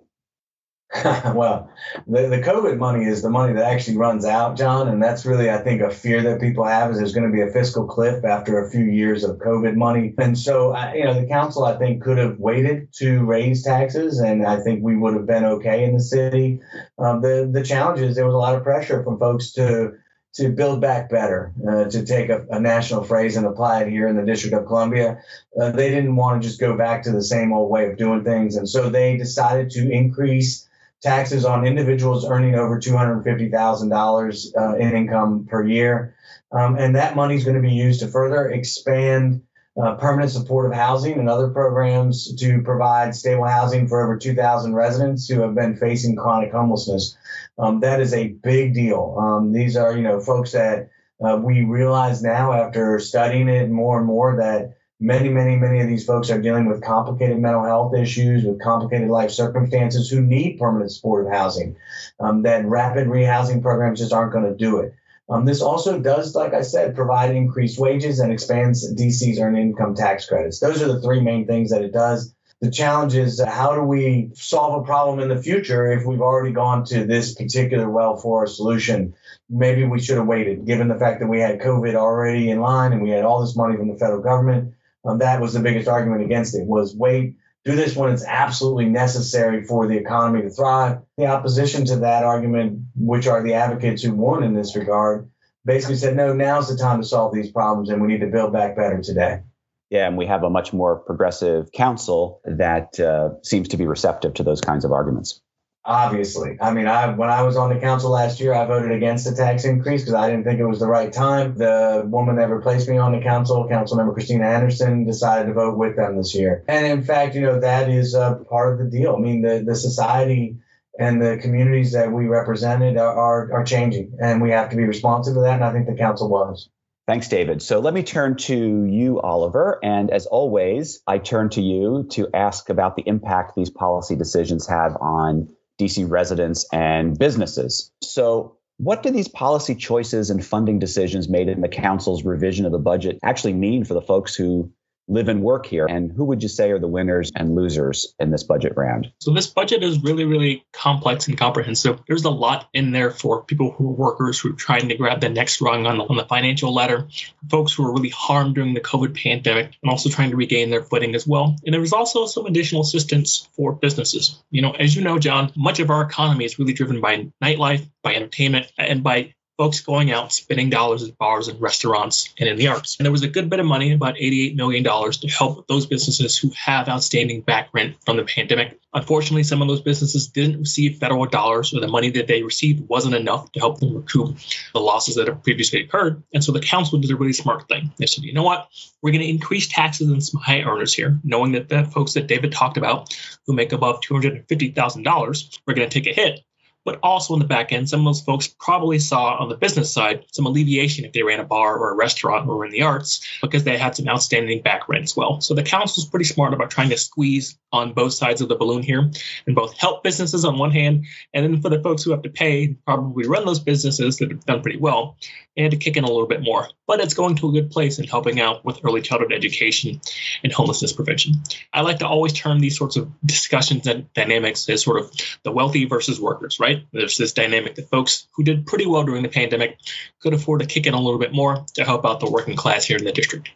well, 1.03 1.69
the, 2.07 2.29
the 2.29 2.41
COVID 2.41 2.77
money 2.77 3.03
is 3.03 3.21
the 3.21 3.29
money 3.29 3.53
that 3.53 3.65
actually 3.65 3.97
runs 3.97 4.23
out, 4.23 4.55
John. 4.55 4.87
And 4.87 5.03
that's 5.03 5.25
really, 5.25 5.49
I 5.49 5.57
think, 5.57 5.81
a 5.81 5.89
fear 5.89 6.21
that 6.23 6.39
people 6.39 6.63
have 6.63 6.91
is 6.91 6.97
there's 6.97 7.13
going 7.13 7.29
to 7.29 7.33
be 7.33 7.41
a 7.41 7.51
fiscal 7.51 7.85
cliff 7.85 8.23
after 8.23 8.63
a 8.63 8.71
few 8.71 8.85
years 8.85 9.25
of 9.25 9.37
COVID 9.37 9.75
money. 9.75 10.13
And 10.17 10.37
so, 10.37 10.77
you 10.93 11.03
know, 11.03 11.19
the 11.19 11.27
council, 11.27 11.65
I 11.65 11.77
think, 11.77 12.03
could 12.03 12.17
have 12.17 12.39
waited 12.39 12.93
to 12.99 13.25
raise 13.25 13.63
taxes. 13.63 14.19
And 14.19 14.45
I 14.45 14.61
think 14.61 14.81
we 14.81 14.95
would 14.95 15.13
have 15.15 15.27
been 15.27 15.43
okay 15.43 15.83
in 15.83 15.93
the 15.93 15.99
city. 15.99 16.61
Um, 16.97 17.21
the, 17.21 17.49
the 17.51 17.63
challenge 17.63 17.99
is 17.99 18.15
there 18.15 18.25
was 18.25 18.35
a 18.35 18.37
lot 18.37 18.55
of 18.55 18.63
pressure 18.63 19.03
from 19.03 19.19
folks 19.19 19.51
to, 19.53 19.91
to 20.35 20.49
build 20.49 20.79
back 20.79 21.09
better, 21.09 21.51
uh, 21.69 21.89
to 21.89 22.05
take 22.05 22.29
a, 22.29 22.45
a, 22.49 22.59
national 22.61 23.03
phrase 23.03 23.35
and 23.35 23.45
apply 23.45 23.81
it 23.81 23.89
here 23.89 24.07
in 24.07 24.15
the 24.15 24.25
District 24.25 24.55
of 24.55 24.67
Columbia. 24.67 25.19
Uh, 25.59 25.71
they 25.71 25.89
didn't 25.89 26.15
want 26.15 26.41
to 26.41 26.47
just 26.47 26.61
go 26.61 26.77
back 26.77 27.03
to 27.03 27.11
the 27.11 27.23
same 27.23 27.51
old 27.51 27.69
way 27.69 27.87
of 27.87 27.97
doing 27.97 28.23
things. 28.23 28.55
And 28.55 28.69
so 28.69 28.89
they 28.89 29.17
decided 29.17 29.71
to 29.71 29.91
increase 29.91 30.66
taxes 31.01 31.45
on 31.45 31.65
individuals 31.65 32.25
earning 32.25 32.55
over 32.55 32.79
$250,000 32.79 34.57
uh, 34.57 34.75
in 34.77 34.95
income 34.95 35.45
per 35.49 35.65
year. 35.65 36.15
Um, 36.51 36.77
and 36.77 36.95
that 36.95 37.15
money 37.15 37.35
is 37.35 37.43
going 37.43 37.55
to 37.55 37.61
be 37.61 37.73
used 37.73 37.99
to 37.99 38.07
further 38.07 38.49
expand 38.49 39.41
uh, 39.81 39.93
permanent 39.95 40.31
supportive 40.31 40.73
housing 40.73 41.19
and 41.19 41.29
other 41.29 41.49
programs 41.49 42.33
to 42.35 42.61
provide 42.63 43.13
stable 43.13 43.45
housing 43.45 43.87
for 43.87 44.03
over 44.03 44.17
2,000 44.17 44.73
residents 44.73 45.27
who 45.27 45.41
have 45.41 45.53
been 45.53 45.75
facing 45.75 46.15
chronic 46.15 46.51
homelessness. 46.51 47.15
Um, 47.59 47.81
that 47.81 47.99
is 47.99 48.13
a 48.13 48.29
big 48.29 48.73
deal. 48.73 49.15
Um, 49.19 49.51
these 49.51 49.77
are, 49.77 49.95
you 49.95 50.01
know, 50.01 50.19
folks 50.19 50.53
that 50.53 50.89
uh, 51.23 51.37
we 51.37 51.63
realize 51.63 52.23
now 52.23 52.53
after 52.53 52.99
studying 52.99 53.49
it 53.49 53.69
more 53.69 53.97
and 53.97 54.07
more 54.07 54.37
that 54.37 54.76
Many, 54.99 55.29
many, 55.29 55.55
many 55.55 55.79
of 55.81 55.87
these 55.87 56.05
folks 56.05 56.31
are 56.31 56.41
dealing 56.41 56.65
with 56.65 56.81
complicated 56.81 57.39
mental 57.39 57.63
health 57.63 57.93
issues, 57.93 58.43
with 58.43 58.59
complicated 58.59 59.09
life 59.09 59.29
circumstances, 59.29 60.09
who 60.09 60.21
need 60.21 60.57
permanent 60.57 60.91
supportive 60.91 61.31
housing. 61.31 61.75
Um, 62.19 62.41
that 62.43 62.65
rapid 62.65 63.07
rehousing 63.07 63.61
programs 63.61 63.99
just 63.99 64.11
aren't 64.11 64.33
going 64.33 64.45
to 64.45 64.55
do 64.55 64.79
it. 64.79 64.95
Um, 65.29 65.45
this 65.45 65.61
also 65.61 65.99
does, 65.99 66.33
like 66.33 66.53
I 66.55 66.61
said, 66.61 66.95
provide 66.95 67.35
increased 67.35 67.77
wages 67.77 68.19
and 68.19 68.31
expands 68.31 68.91
DC's 68.95 69.39
earned 69.39 69.57
income 69.57 69.93
tax 69.93 70.25
credits. 70.25 70.59
Those 70.59 70.81
are 70.81 70.87
the 70.87 71.01
three 71.01 71.19
main 71.19 71.45
things 71.45 71.69
that 71.69 71.83
it 71.83 71.93
does. 71.93 72.33
The 72.59 72.71
challenge 72.71 73.13
is 73.13 73.39
uh, 73.39 73.47
how 73.47 73.75
do 73.75 73.83
we 73.83 74.31
solve 74.33 74.81
a 74.81 74.85
problem 74.85 75.19
in 75.19 75.29
the 75.29 75.39
future 75.39 75.91
if 75.91 76.05
we've 76.05 76.21
already 76.21 76.53
gone 76.53 76.85
to 76.85 77.05
this 77.05 77.35
particular 77.35 77.87
well 77.87 78.17
for 78.17 78.45
a 78.45 78.47
solution? 78.47 79.13
Maybe 79.47 79.83
we 79.83 79.99
should 79.99 80.17
have 80.17 80.25
waited, 80.25 80.65
given 80.65 80.87
the 80.87 80.97
fact 80.97 81.19
that 81.19 81.27
we 81.27 81.39
had 81.39 81.59
COVID 81.59 81.93
already 81.93 82.49
in 82.49 82.59
line 82.59 82.93
and 82.93 83.03
we 83.03 83.11
had 83.11 83.25
all 83.25 83.41
this 83.41 83.55
money 83.55 83.77
from 83.77 83.89
the 83.89 83.99
federal 83.99 84.23
government. 84.23 84.73
Um, 85.07 85.19
that 85.19 85.39
was 85.39 85.53
the 85.53 85.59
biggest 85.61 85.87
argument 85.87 86.23
against 86.23 86.55
it 86.55 86.65
was 86.65 86.95
wait, 86.95 87.35
do 87.63 87.75
this 87.75 87.95
when 87.95 88.11
it's 88.11 88.25
absolutely 88.25 88.85
necessary 88.85 89.63
for 89.63 89.87
the 89.87 89.97
economy 89.97 90.41
to 90.41 90.49
thrive. 90.49 90.99
The 91.17 91.27
opposition 91.27 91.85
to 91.85 91.97
that 91.97 92.23
argument, 92.23 92.81
which 92.95 93.27
are 93.27 93.43
the 93.43 93.53
advocates 93.53 94.03
who 94.03 94.13
won 94.13 94.43
in 94.43 94.53
this 94.53 94.75
regard, 94.75 95.29
basically 95.65 95.95
said, 95.95 96.15
no, 96.15 96.33
now's 96.33 96.69
the 96.69 96.77
time 96.77 97.01
to 97.01 97.07
solve 97.07 97.33
these 97.33 97.51
problems 97.51 97.89
and 97.89 98.01
we 98.01 98.07
need 98.07 98.21
to 98.21 98.27
build 98.27 98.53
back 98.53 98.75
better 98.75 99.01
today. 99.01 99.41
Yeah, 99.89 100.07
and 100.07 100.17
we 100.17 100.25
have 100.25 100.43
a 100.43 100.49
much 100.49 100.73
more 100.73 100.97
progressive 100.97 101.71
council 101.71 102.41
that 102.43 102.99
uh, 102.99 103.41
seems 103.41 103.69
to 103.69 103.77
be 103.77 103.85
receptive 103.85 104.33
to 104.35 104.43
those 104.43 104.59
kinds 104.59 104.83
of 104.83 104.91
arguments. 104.91 105.41
Obviously, 105.89 106.57
I 106.59 106.73
mean, 106.73 106.85
I 106.85 107.07
when 107.15 107.29
I 107.29 107.43
was 107.43 107.55
on 107.55 107.73
the 107.73 107.79
council 107.79 108.11
last 108.11 108.41
year, 108.41 108.53
I 108.53 108.65
voted 108.65 108.91
against 108.91 109.23
the 109.23 109.33
tax 109.33 109.63
increase 109.63 110.01
because 110.01 110.15
I 110.15 110.29
didn't 110.29 110.43
think 110.43 110.59
it 110.59 110.65
was 110.65 110.79
the 110.79 110.87
right 110.87 111.13
time. 111.13 111.57
The 111.57 112.03
woman 112.05 112.35
that 112.35 112.49
replaced 112.49 112.89
me 112.89 112.97
on 112.97 113.13
the 113.13 113.21
council, 113.21 113.65
Councilmember 113.71 114.13
Christina 114.13 114.43
Henderson, 114.43 115.05
decided 115.05 115.47
to 115.47 115.53
vote 115.53 115.77
with 115.77 115.95
them 115.95 116.17
this 116.17 116.35
year. 116.35 116.65
And 116.67 116.85
in 116.85 117.03
fact, 117.03 117.35
you 117.35 117.41
know, 117.41 117.61
that 117.61 117.89
is 117.89 118.13
part 118.49 118.73
of 118.73 118.79
the 118.79 118.91
deal. 118.91 119.15
I 119.15 119.19
mean, 119.19 119.41
the 119.41 119.63
the 119.65 119.75
society 119.75 120.57
and 120.99 121.21
the 121.21 121.37
communities 121.37 121.93
that 121.93 122.11
we 122.11 122.25
represented 122.25 122.97
are, 122.97 123.13
are, 123.13 123.53
are 123.53 123.63
changing, 123.63 124.17
and 124.21 124.41
we 124.41 124.51
have 124.51 124.71
to 124.71 124.75
be 124.75 124.83
responsive 124.83 125.35
to 125.35 125.41
that. 125.41 125.53
And 125.53 125.63
I 125.63 125.71
think 125.71 125.87
the 125.87 125.95
council 125.95 126.29
was. 126.29 126.69
Thanks, 127.07 127.29
David. 127.29 127.61
So 127.61 127.79
let 127.79 127.93
me 127.93 128.03
turn 128.03 128.35
to 128.35 128.83
you, 128.83 129.21
Oliver. 129.21 129.79
And 129.81 130.11
as 130.11 130.25
always, 130.25 131.01
I 131.07 131.19
turn 131.19 131.49
to 131.51 131.61
you 131.61 132.07
to 132.11 132.27
ask 132.33 132.69
about 132.69 132.97
the 132.97 133.03
impact 133.05 133.55
these 133.55 133.69
policy 133.69 134.17
decisions 134.17 134.67
have 134.67 134.97
on 134.99 135.47
DC 135.79 136.09
residents 136.09 136.65
and 136.71 137.17
businesses. 137.17 137.91
So, 138.01 138.57
what 138.79 139.01
do 139.01 139.09
these 139.09 139.27
policy 139.27 139.73
choices 139.73 140.29
and 140.29 140.45
funding 140.45 140.77
decisions 140.77 141.27
made 141.27 141.49
in 141.49 141.61
the 141.61 141.67
council's 141.67 142.23
revision 142.23 142.65
of 142.65 142.71
the 142.71 142.77
budget 142.77 143.17
actually 143.23 143.53
mean 143.53 143.83
for 143.85 143.95
the 143.95 144.01
folks 144.01 144.35
who 144.35 144.71
live 145.07 145.27
and 145.27 145.41
work 145.41 145.65
here? 145.65 145.85
And 145.89 146.11
who 146.11 146.25
would 146.25 146.43
you 146.43 146.49
say 146.49 146.71
are 146.71 146.79
the 146.79 146.87
winners 146.87 147.31
and 147.35 147.55
losers 147.55 148.13
in 148.19 148.31
this 148.31 148.43
budget 148.43 148.73
round? 148.75 149.11
So, 149.19 149.33
this 149.33 149.47
budget 149.47 149.83
is 149.83 150.03
really, 150.03 150.25
really 150.25 150.65
complex 150.73 151.27
and 151.27 151.37
comprehensive. 151.37 151.99
There's 152.07 152.25
a 152.25 152.29
lot 152.29 152.67
in 152.73 152.91
there 152.91 153.11
for 153.11 153.43
people 153.43 153.71
who 153.71 153.89
are 153.89 153.93
workers 153.93 154.39
who 154.39 154.49
are 154.49 154.55
trying 154.55 154.89
to 154.89 154.95
grab 154.95 155.21
the 155.21 155.29
next 155.29 155.61
rung 155.61 155.85
on 155.85 155.97
the, 155.97 156.03
on 156.03 156.17
the 156.17 156.25
financial 156.25 156.73
ladder, 156.73 157.07
folks 157.49 157.73
who 157.73 157.85
are 157.85 157.93
really 157.93 158.09
harmed 158.09 158.55
during 158.55 158.73
the 158.73 158.81
COVID 158.81 159.21
pandemic 159.21 159.75
and 159.81 159.91
also 159.91 160.09
trying 160.09 160.31
to 160.31 160.35
regain 160.35 160.69
their 160.69 160.83
footing 160.83 161.15
as 161.15 161.25
well. 161.27 161.55
And 161.65 161.73
there 161.73 161.81
was 161.81 161.93
also 161.93 162.25
some 162.25 162.45
additional 162.45 162.81
assistance 162.81 163.47
for 163.55 163.73
businesses. 163.73 164.41
You 164.51 164.61
know, 164.61 164.71
as 164.71 164.95
you 164.95 165.03
know, 165.03 165.19
John, 165.19 165.51
much 165.55 165.79
of 165.79 165.89
our 165.89 166.01
economy 166.01 166.45
is 166.45 166.59
really 166.59 166.73
driven 166.73 167.01
by 167.01 167.27
nightlife, 167.43 167.89
by 168.03 168.15
entertainment, 168.15 168.71
and 168.77 169.03
by 169.03 169.33
folks 169.57 169.81
going 169.81 170.11
out 170.11 170.31
spending 170.31 170.69
dollars 170.69 171.03
at 171.03 171.17
bars 171.17 171.47
and 171.47 171.59
restaurants 171.59 172.33
and 172.39 172.47
in 172.47 172.57
the 172.57 172.67
arts. 172.67 172.97
And 172.97 173.05
there 173.05 173.11
was 173.11 173.23
a 173.23 173.27
good 173.27 173.49
bit 173.49 173.59
of 173.59 173.65
money, 173.65 173.91
about 173.91 174.15
$88 174.15 174.55
million, 174.55 174.83
to 174.83 175.27
help 175.27 175.67
those 175.67 175.87
businesses 175.87 176.37
who 176.37 176.51
have 176.51 176.87
outstanding 176.87 177.41
back 177.41 177.69
rent 177.73 177.95
from 178.05 178.17
the 178.17 178.23
pandemic. 178.23 178.79
Unfortunately, 178.93 179.43
some 179.43 179.61
of 179.61 179.67
those 179.67 179.81
businesses 179.81 180.27
didn't 180.27 180.59
receive 180.59 180.97
federal 180.97 181.25
dollars, 181.25 181.73
or 181.73 181.79
the 181.79 181.87
money 181.87 182.09
that 182.11 182.27
they 182.27 182.43
received 182.43 182.87
wasn't 182.87 183.15
enough 183.15 183.51
to 183.51 183.59
help 183.59 183.79
them 183.79 183.95
recoup 183.95 184.37
the 184.73 184.79
losses 184.79 185.15
that 185.15 185.27
have 185.27 185.43
previously 185.43 185.81
occurred. 185.81 186.23
And 186.33 186.43
so 186.43 186.51
the 186.51 186.59
council 186.59 186.99
did 186.99 187.11
a 187.11 187.15
really 187.15 187.33
smart 187.33 187.67
thing. 187.67 187.91
They 187.97 188.05
said, 188.05 188.23
you 188.23 188.33
know 188.33 188.43
what? 188.43 188.69
We're 189.01 189.11
going 189.11 189.23
to 189.23 189.29
increase 189.29 189.67
taxes 189.67 190.11
on 190.11 190.21
some 190.21 190.39
high 190.41 190.61
earners 190.61 190.93
here, 190.93 191.19
knowing 191.23 191.51
that 191.53 191.69
the 191.69 191.83
folks 191.83 192.13
that 192.13 192.27
David 192.27 192.51
talked 192.51 192.77
about 192.77 193.15
who 193.45 193.53
make 193.53 193.71
above 193.71 194.01
$250,000, 194.01 195.59
we're 195.65 195.73
going 195.73 195.89
to 195.89 195.93
take 196.01 196.07
a 196.07 196.13
hit 196.13 196.41
but 196.87 196.99
also 197.03 197.33
in 197.33 197.41
the 197.41 197.45
back 197.45 197.73
end, 197.73 197.89
some 197.89 197.99
of 197.99 198.05
those 198.05 198.21
folks 198.21 198.47
probably 198.47 198.97
saw 198.97 199.35
on 199.35 199.49
the 199.49 199.57
business 199.57 199.93
side 199.93 200.23
some 200.31 200.45
alleviation 200.45 201.03
if 201.03 201.11
they 201.11 201.21
ran 201.21 201.41
a 201.41 201.43
bar 201.43 201.77
or 201.77 201.91
a 201.91 201.95
restaurant 201.95 202.47
or 202.47 202.63
in 202.63 202.71
the 202.71 202.83
arts 202.83 203.27
because 203.41 203.65
they 203.65 203.77
had 203.77 203.93
some 203.93 204.07
outstanding 204.07 204.61
back 204.61 204.87
rent 204.87 205.03
as 205.03 205.13
well. 205.13 205.41
So 205.41 205.53
the 205.53 205.63
council 205.63 206.01
is 206.01 206.09
pretty 206.09 206.23
smart 206.23 206.53
about 206.53 206.71
trying 206.71 206.91
to 206.91 206.97
squeeze 206.97 207.57
on 207.73 207.91
both 207.91 208.13
sides 208.13 208.39
of 208.39 208.47
the 208.47 208.55
balloon 208.55 208.83
here 208.83 209.11
and 209.45 209.53
both 209.53 209.77
help 209.77 210.01
businesses 210.01 210.45
on 210.45 210.57
one 210.57 210.71
hand, 210.71 211.05
and 211.33 211.43
then 211.43 211.61
for 211.61 211.67
the 211.67 211.81
folks 211.81 212.03
who 212.03 212.11
have 212.11 212.21
to 212.21 212.29
pay, 212.29 212.77
probably 212.85 213.27
run 213.27 213.45
those 213.45 213.59
businesses 213.59 214.17
that 214.17 214.31
have 214.31 214.45
done 214.45 214.61
pretty 214.61 214.79
well, 214.79 215.17
and 215.57 215.71
to 215.71 215.77
kick 215.77 215.97
in 215.97 216.03
a 216.03 216.07
little 216.07 216.27
bit 216.27 216.41
more. 216.41 216.69
But 216.85 217.01
it's 217.01 217.13
going 217.13 217.35
to 217.37 217.49
a 217.49 217.51
good 217.51 217.71
place 217.71 217.99
in 217.99 218.07
helping 218.07 218.39
out 218.39 218.63
with 218.63 218.79
early 218.85 219.01
childhood 219.01 219.33
education 219.33 219.99
and 220.43 220.53
homelessness 220.53 220.93
prevention. 220.93 221.33
I 221.73 221.81
like 221.81 221.99
to 221.99 222.07
always 222.07 222.31
term 222.31 222.59
these 222.59 222.77
sorts 222.77 222.95
of 222.95 223.11
discussions 223.25 223.87
and 223.87 224.11
dynamics 224.13 224.69
as 224.69 224.83
sort 224.83 225.01
of 225.01 225.11
the 225.43 225.51
wealthy 225.51 225.85
versus 225.85 226.21
workers, 226.21 226.59
right? 226.59 226.76
Right? 226.77 226.87
There's 226.91 227.17
this 227.17 227.33
dynamic 227.33 227.75
that 227.75 227.89
folks 227.89 228.27
who 228.33 228.43
did 228.43 228.65
pretty 228.65 228.85
well 228.85 229.03
during 229.03 229.23
the 229.23 229.29
pandemic 229.29 229.77
could 230.19 230.33
afford 230.33 230.61
to 230.61 230.67
kick 230.67 230.85
in 230.85 230.93
a 230.93 230.99
little 230.99 231.19
bit 231.19 231.33
more 231.33 231.65
to 231.75 231.83
help 231.83 232.05
out 232.05 232.19
the 232.19 232.29
working 232.29 232.55
class 232.55 232.85
here 232.85 232.97
in 232.97 233.03
the 233.03 233.11
district. 233.11 233.49